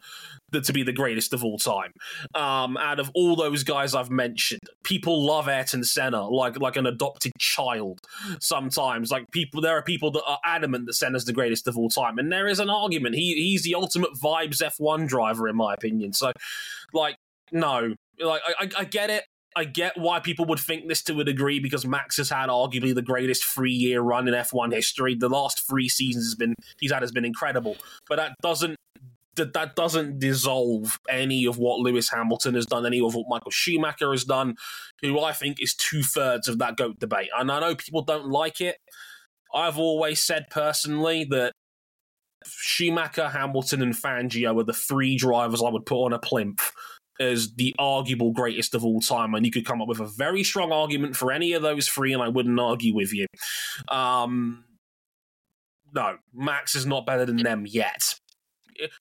[0.52, 1.92] to be the greatest of all time.
[2.34, 6.86] Um, out of all those guys I've mentioned, people love Ayrton Senna like like an
[6.86, 8.00] adopted child.
[8.40, 11.88] Sometimes, like people, there are people that are adamant that Senna's the greatest of all
[11.88, 13.16] time, and there is an argument.
[13.16, 16.12] He he's the ultimate vibes F1 driver, in my opinion.
[16.12, 16.32] So,
[16.92, 17.16] like,
[17.52, 19.24] no, like I, I get it.
[19.57, 22.94] I get why people would think this to a degree because Max has had arguably
[22.94, 25.14] the greatest three year run in F1 history.
[25.14, 28.76] The last three seasons has been he's had has been incredible, but that doesn't
[29.36, 33.50] that that doesn't dissolve any of what Lewis Hamilton has done, any of what Michael
[33.50, 34.57] Schumacher has done,
[35.00, 37.30] who I think is two thirds of that goat debate.
[37.36, 38.76] And I know people don't like it.
[39.54, 41.52] I've always said personally that
[42.44, 46.72] Schumacher, Hamilton, and Fangio are the three drivers I would put on a plinth
[47.20, 50.44] as the arguable greatest of all time, and you could come up with a very
[50.44, 53.26] strong argument for any of those three, and I wouldn't argue with you.
[53.88, 54.64] Um,
[55.94, 58.14] no, Max is not better than them yet.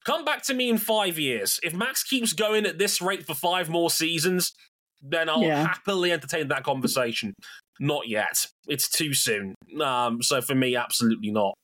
[0.05, 1.59] Come back to me in five years.
[1.61, 4.53] If Max keeps going at this rate for five more seasons,
[5.01, 5.65] then I'll Yeah.
[5.67, 7.33] happily entertain that conversation.
[7.79, 8.47] Not yet.
[8.67, 9.55] It's too soon.
[9.81, 11.55] Um, so for me, absolutely not.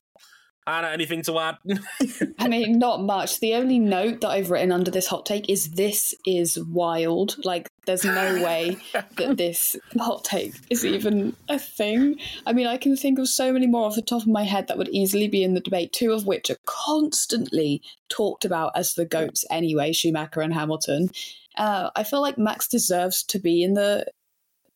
[0.68, 1.58] Hannah, anything to add?
[2.40, 3.40] I mean, not much.
[3.40, 7.36] The only note that I've written under this hot take is this is wild.
[7.44, 12.20] Like, there's no way that this hot take is even a thing.
[12.46, 14.68] I mean, I can think of so many more off the top of my head
[14.68, 18.94] that would easily be in the debate, two of which are constantly talked about as
[18.94, 21.10] the GOATs anyway Schumacher and Hamilton.
[21.58, 24.06] Uh, I feel like Max deserves to be in the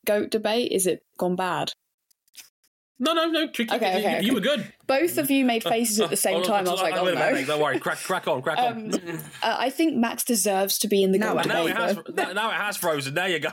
[0.06, 0.72] GOAT debate.
[0.72, 1.74] Is it gone bad?
[3.00, 3.48] No, no, no.
[3.48, 3.76] Tricky.
[3.76, 4.74] Okay, you, okay, you were good.
[4.88, 6.68] Both of you made faces at the same time.
[6.68, 7.46] I was like, oh wait a no.
[7.46, 7.80] Don't worry.
[7.80, 8.94] Crack, crack on, crack Um, on.
[9.42, 11.98] Uh, I think Max deserves to be in the Now GOAT now it has.
[12.14, 13.14] Now, now it has frozen.
[13.14, 13.50] There you go.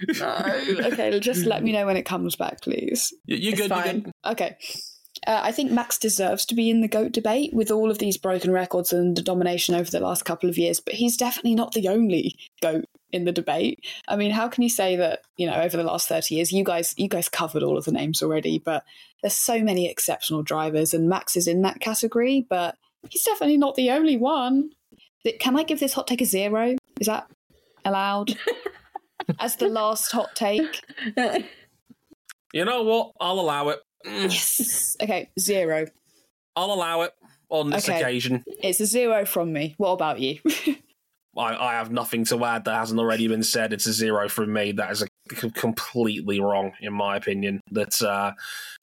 [0.18, 0.86] no.
[0.92, 3.12] okay, just let me know when it comes back, please.
[3.24, 3.70] You, you It's good?
[3.70, 4.00] You fine.
[4.00, 4.12] good?
[4.26, 4.56] Okay.
[5.26, 8.16] Uh, I think Max deserves to be in the GOAT debate with all of these
[8.16, 11.72] broken records and the domination over the last couple of years, but he's definitely not
[11.72, 13.84] the only GOAT in the debate.
[14.06, 16.64] I mean, how can you say that, you know, over the last 30 years, you
[16.64, 18.84] guys you guys covered all of the names already, but
[19.22, 22.76] there's so many exceptional drivers and Max is in that category, but
[23.08, 24.70] he's definitely not the only one.
[25.40, 26.76] Can I give this hot take a zero?
[27.00, 27.26] Is that
[27.84, 28.38] allowed?
[29.38, 30.82] As the last hot take?
[32.52, 33.12] You know what?
[33.20, 33.80] I'll allow it.
[34.04, 34.96] Yes.
[35.02, 35.86] Okay, zero.
[36.56, 37.12] I'll allow it
[37.50, 38.00] on this Okay.
[38.00, 38.44] occasion.
[38.46, 39.74] It's a zero from me.
[39.78, 40.40] What about you?
[41.36, 43.72] I, I have nothing to add that hasn't already been said.
[43.72, 44.72] It's a zero from me.
[44.72, 47.60] That is a, completely wrong, in my opinion.
[47.70, 48.32] That uh,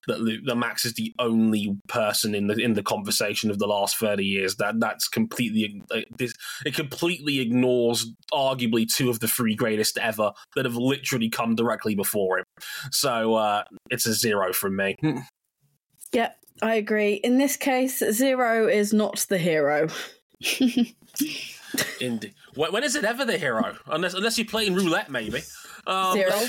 [0.07, 3.67] that, Lu- that Max is the only person in the in the conversation of the
[3.67, 4.55] last thirty years.
[4.57, 6.33] That that's completely uh, this,
[6.65, 11.95] it completely ignores arguably two of the three greatest ever that have literally come directly
[11.95, 12.45] before him.
[12.91, 14.95] So uh, it's a zero from me.
[16.11, 17.15] Yep, I agree.
[17.15, 19.89] In this case, Zero is not the hero.
[21.99, 22.33] Indeed.
[22.55, 23.75] When, when is it ever the hero?
[23.87, 25.41] Unless unless you're playing roulette, maybe.
[25.87, 26.41] Um, Zero.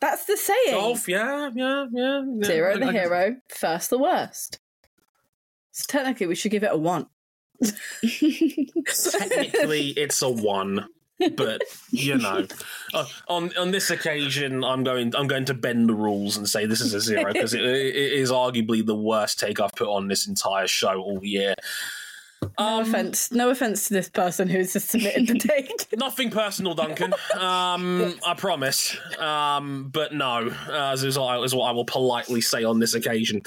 [0.00, 0.70] That's the saying.
[0.70, 2.22] Golf, yeah, yeah, yeah.
[2.26, 2.46] yeah.
[2.46, 4.58] Zero the I- I- hero, first the worst.
[5.72, 7.06] So technically, we should give it a one.
[8.02, 10.86] Technically, it's a one,
[11.36, 12.46] but you know,
[12.94, 16.66] uh, on on this occasion, I'm going I'm going to bend the rules and say
[16.66, 20.08] this is a zero because it, it is arguably the worst take I've put on
[20.08, 21.54] this entire show all year.
[22.42, 23.30] No Um, offense.
[23.32, 25.86] No offense to this person who's just submitted the take.
[25.96, 27.12] Nothing personal, Duncan.
[27.38, 28.96] Um, I promise.
[29.18, 32.94] Um, but no, uh, is, what I- is what I will politely say on this
[32.94, 33.42] occasion.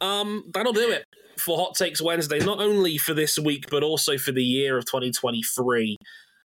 [0.00, 1.04] Um, that'll do it
[1.38, 2.38] for Hot Takes Wednesday.
[2.40, 5.96] Not only for this week, but also for the year of 2023.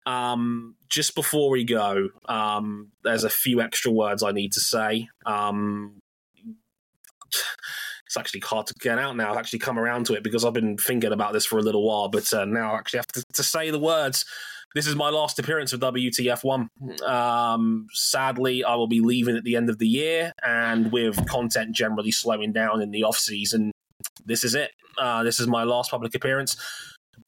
[0.08, 5.08] Um, just before we go, um, there's a few extra words I need to say.
[5.26, 6.00] Um,
[8.16, 9.32] it's actually hard to get out now.
[9.32, 11.86] I've actually come around to it because I've been thinking about this for a little
[11.86, 14.24] while, but uh, now I actually have to, to say the words.
[14.74, 16.68] This is my last appearance of WTF1.
[17.08, 21.76] Um, sadly, I will be leaving at the end of the year, and with content
[21.76, 23.72] generally slowing down in the off season,
[24.26, 24.72] this is it.
[24.98, 26.56] Uh, this is my last public appearance.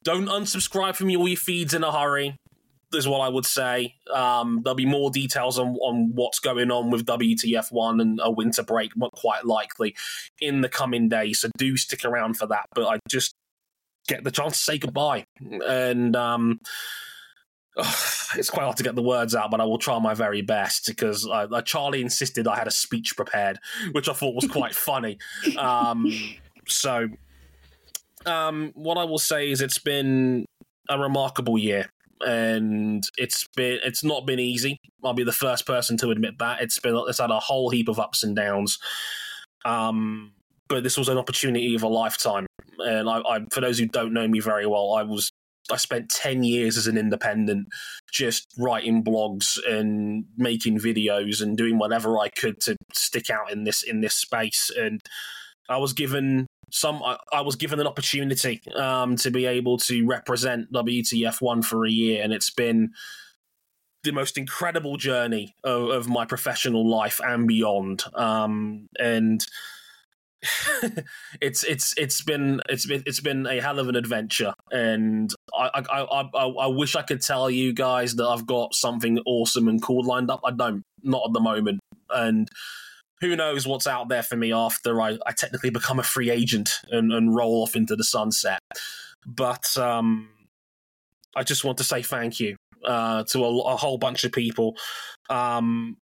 [0.04, 2.38] Don't unsubscribe from your feeds in a hurry.
[2.94, 3.96] Is what I would say.
[4.14, 8.64] Um, there'll be more details on, on what's going on with WTF1 and a winter
[8.64, 9.94] break, but quite likely
[10.40, 11.40] in the coming days.
[11.40, 12.66] So do stick around for that.
[12.74, 13.36] But I just
[14.08, 15.26] get the chance to say goodbye.
[15.68, 16.62] And um,
[18.36, 20.88] it's quite hard to get the words out, but I will try my very best
[20.88, 23.60] because uh, uh, Charlie insisted I had a speech prepared,
[23.92, 25.18] which I thought was quite funny.
[25.58, 26.12] Um,
[26.68, 27.10] so,
[28.26, 30.46] um, what I will say is it's been
[30.90, 31.90] a remarkable year.
[32.26, 34.80] And it's been it's not been easy.
[35.04, 36.62] I'll be the first person to admit that.
[36.62, 38.80] It's been it's had a whole heap of ups and downs.
[39.66, 40.34] Um,
[40.68, 42.46] but this was an opportunity of a lifetime.
[42.80, 45.32] And I, I, for those who don't know me very well, I was
[45.72, 47.68] I spent ten years as an independent,
[48.12, 53.64] just writing blogs and making videos and doing whatever I could to stick out in
[53.64, 54.72] this in this space.
[54.76, 55.02] And
[55.70, 57.02] I was given some.
[57.04, 61.86] I, I was given an opportunity um, to be able to represent WTF one for
[61.86, 62.92] a year, and it's been
[64.04, 68.04] the most incredible journey of, of my professional life and beyond.
[68.14, 69.46] Um, and
[71.42, 75.70] it's it's it's been it's been it's been a hell of an adventure, and I
[75.74, 79.68] I, I I I wish I could tell you guys that I've got something awesome
[79.68, 80.42] and cool lined up.
[80.46, 82.48] I don't, not at the moment, and
[83.22, 86.72] who knows what's out there for me after I, I technically become a free agent
[86.92, 88.60] and, and roll off into the sunset.
[89.26, 90.30] But um,
[91.36, 92.56] I just want to say thank you
[92.86, 94.76] uh, to a, a, whole bunch of people.
[95.30, 95.98] Um,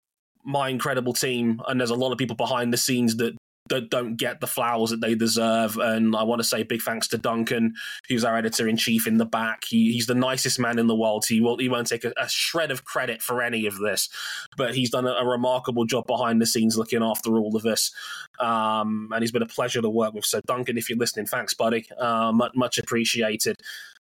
[0.43, 3.35] my incredible team, and there's a lot of people behind the scenes that
[3.69, 5.77] that don't get the flowers that they deserve.
[5.77, 7.73] And I want to say big thanks to Duncan,
[8.09, 9.63] who's our editor in chief in the back.
[9.65, 11.25] He, he's the nicest man in the world.
[11.25, 14.09] He will he won't take a, a shred of credit for any of this,
[14.57, 17.91] but he's done a, a, remarkable job behind the scenes looking after all of this.
[18.39, 20.25] Um, and he's been a pleasure to work with.
[20.25, 21.85] So Duncan, if you're listening, thanks, buddy.
[21.97, 23.57] Uh, much, much appreciated.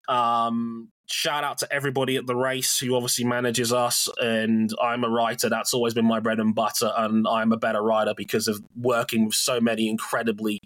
[0.09, 4.09] Um, shout out to everybody at the race who obviously manages us.
[4.18, 5.48] And I'm a writer.
[5.48, 6.92] That's always been my bread and butter.
[6.96, 10.61] And I'm a better writer because of working with so many incredibly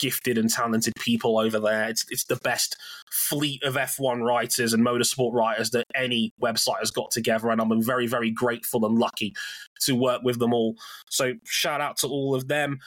[0.00, 1.88] gifted and talented people over there.
[1.88, 2.76] It's it's the best
[3.12, 7.82] fleet of F1 writers and motorsport writers that any website has got together, and I'm
[7.82, 9.34] very very grateful and lucky
[9.82, 10.74] to work with them all.
[11.08, 12.80] So shout out to all of them.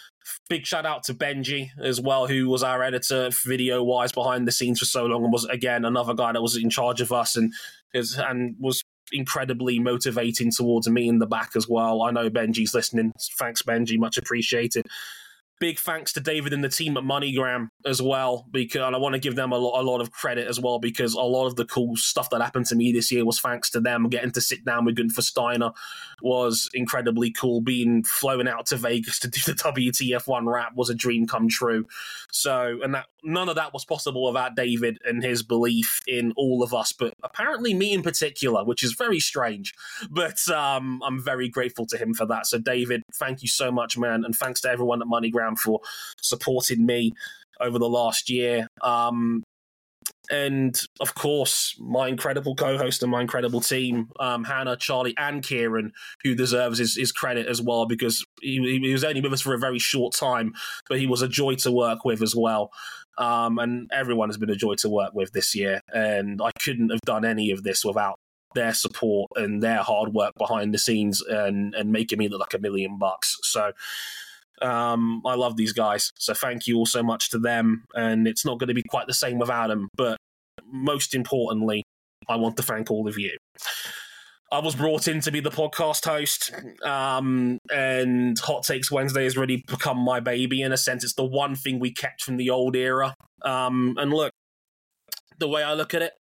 [0.49, 4.51] Big shout out to Benji as well, who was our editor video wise behind the
[4.51, 7.37] scenes for so long, and was again another guy that was in charge of us
[7.37, 7.53] and
[7.93, 12.01] is and was incredibly motivating towards me in the back as well.
[12.01, 13.11] I know Benji's listening.
[13.37, 13.99] Thanks, Benji.
[13.99, 14.87] Much appreciated
[15.59, 19.19] big thanks to David and the team at MoneyGram as well, because I want to
[19.19, 21.65] give them a lot, a lot of credit as well, because a lot of the
[21.65, 24.09] cool stuff that happened to me this year was thanks to them.
[24.09, 25.71] Getting to sit down with Gunther Steiner
[26.21, 27.61] was incredibly cool.
[27.61, 31.85] Being flown out to Vegas to do the WTF1 wrap was a dream come true.
[32.31, 36.61] So, and that none of that was possible without David and his belief in all
[36.61, 39.73] of us, but apparently me in particular, which is very strange.
[40.09, 42.47] But um, I'm very grateful to him for that.
[42.47, 45.81] So, David, thank you so much, man, and thanks to everyone at MoneyGram for
[46.21, 47.13] supporting me
[47.59, 48.67] over the last year.
[48.81, 49.43] Um,
[50.31, 55.91] and of course, my incredible co-host and my incredible team, um, Hannah, Charlie, and Kieran,
[56.23, 59.53] who deserves his, his credit as well because he, he, was only with us for
[59.53, 60.53] a very short time,
[60.87, 62.71] but he was a joy to work with as well.
[63.17, 66.89] Um, and everyone has been a joy to work with this year, and I couldn't
[66.89, 68.17] have done any of this without
[68.55, 72.53] their support and their hard work behind the scenes and and making me look like
[72.53, 73.37] a million bucks.
[73.43, 73.73] So
[74.61, 76.11] um, I love these guys.
[76.15, 77.85] So thank you all so much to them.
[77.95, 79.89] And it's not going to be quite the same without them.
[79.95, 80.17] But
[80.65, 81.83] most importantly,
[82.27, 83.37] I want to thank all of you.
[84.51, 86.53] I was brought in to be the podcast host,
[86.85, 91.03] um, and Hot Takes Wednesday has really become my baby in a sense.
[91.03, 93.15] It's the one thing we kept from the old era.
[93.43, 94.31] Um, and look,
[95.39, 96.13] the way I look at it,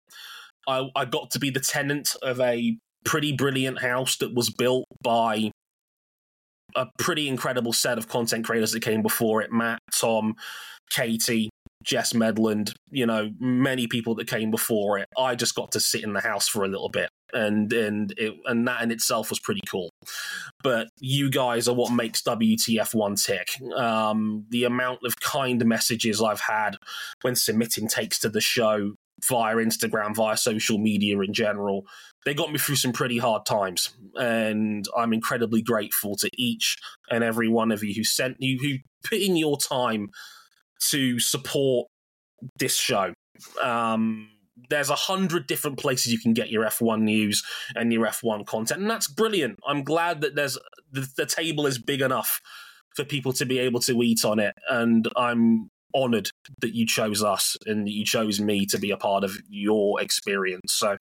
[0.65, 4.86] I, I got to be the tenant of a pretty brilliant house that was built
[5.03, 5.51] by
[6.76, 10.36] a pretty incredible set of content creators that came before it Matt, Tom,
[10.89, 11.49] Katie,
[11.84, 15.07] Jess Medland, you know, many people that came before it.
[15.17, 17.09] I just got to sit in the house for a little bit.
[17.34, 19.89] And and it, and that in itself was pretty cool,
[20.63, 23.47] but you guys are what makes WTF one tick.
[23.74, 26.76] Um, the amount of kind messages I've had
[27.22, 28.95] when submitting takes to the show
[29.28, 31.86] via Instagram, via social media in general,
[32.26, 36.78] they got me through some pretty hard times, and I'm incredibly grateful to each
[37.09, 38.78] and every one of you who sent you who
[39.09, 40.09] put in your time
[40.89, 41.88] to support
[42.59, 43.13] this show.
[43.61, 44.30] Um,
[44.69, 47.43] there's a hundred different places you can get your F1 news
[47.76, 49.59] and your F1 content, and that's brilliant.
[49.67, 50.57] I'm glad that there's
[50.91, 52.39] the, the table is big enough
[52.95, 56.30] for people to be able to eat on it, and I'm honored
[56.60, 60.74] that you chose us and you chose me to be a part of your experience.
[60.74, 60.98] So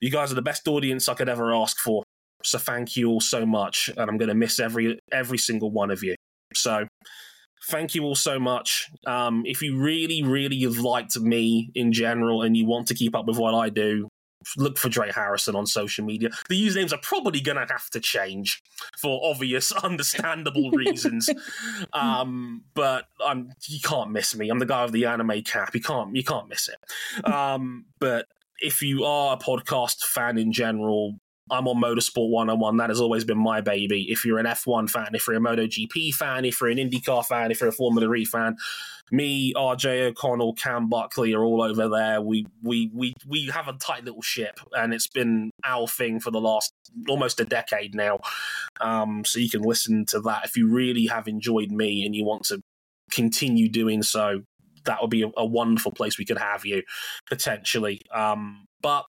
[0.00, 2.02] you guys are the best audience I could ever ask for.
[2.44, 5.90] So thank you all so much, and I'm going to miss every every single one
[5.90, 6.14] of you.
[6.54, 6.86] So
[7.68, 8.88] thank you all so much.
[9.06, 13.16] Um, if you really, really have liked me in general and you want to keep
[13.16, 14.08] up with what I do,
[14.56, 16.30] look for Dre Harrison on social media.
[16.48, 18.62] The usernames are probably going to have to change
[18.98, 21.28] for obvious, understandable reasons.
[21.92, 24.48] um, but I'm you can't miss me.
[24.48, 25.74] I'm the guy with the anime cap.
[25.74, 27.26] You can't you can't miss it.
[27.28, 28.26] Um, but
[28.60, 31.18] if you are a podcast fan in general,
[31.50, 32.76] I'm on Motorsport 101.
[32.76, 34.06] That has always been my baby.
[34.10, 37.50] If you're an F1 fan, if you're a MotoGP fan, if you're an IndyCar fan,
[37.50, 38.56] if you're a Formula E fan,
[39.12, 42.20] me, RJ O'Connell, Cam Buckley are all over there.
[42.20, 46.32] We we we we have a tight little ship, and it's been our thing for
[46.32, 46.72] the last
[47.08, 48.18] almost a decade now.
[48.80, 52.24] Um, so you can listen to that if you really have enjoyed me and you
[52.24, 52.60] want to
[53.12, 54.42] continue doing so
[54.86, 56.82] that would be a, a wonderful place we could have you
[57.28, 58.00] potentially.
[58.12, 59.04] Um, but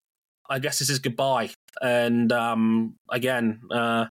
[0.49, 1.51] I guess this is goodbye.
[1.81, 4.07] And um, again, uh,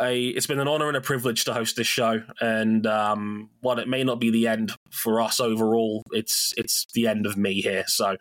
[0.00, 2.22] it's been an honor and a privilege to host this show.
[2.40, 7.08] And um, while it may not be the end for us overall, it's it's the
[7.08, 7.84] end of me here.
[7.86, 8.16] So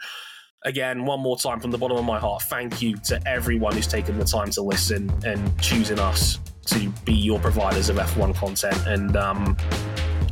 [0.63, 3.87] again, one more time from the bottom of my heart, thank you to everyone who's
[3.87, 8.85] taken the time to listen and choosing us to be your providers of F1 content.
[8.87, 9.55] And um,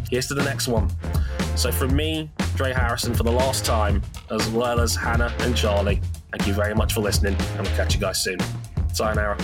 [0.10, 0.90] here's to the next one.
[1.56, 6.02] So, from me, Dre Harrison, for the last time, as well as Hannah and Charlie,
[6.38, 8.38] thank you very much for listening, and we'll catch you guys soon.
[8.92, 9.38] Sayonara.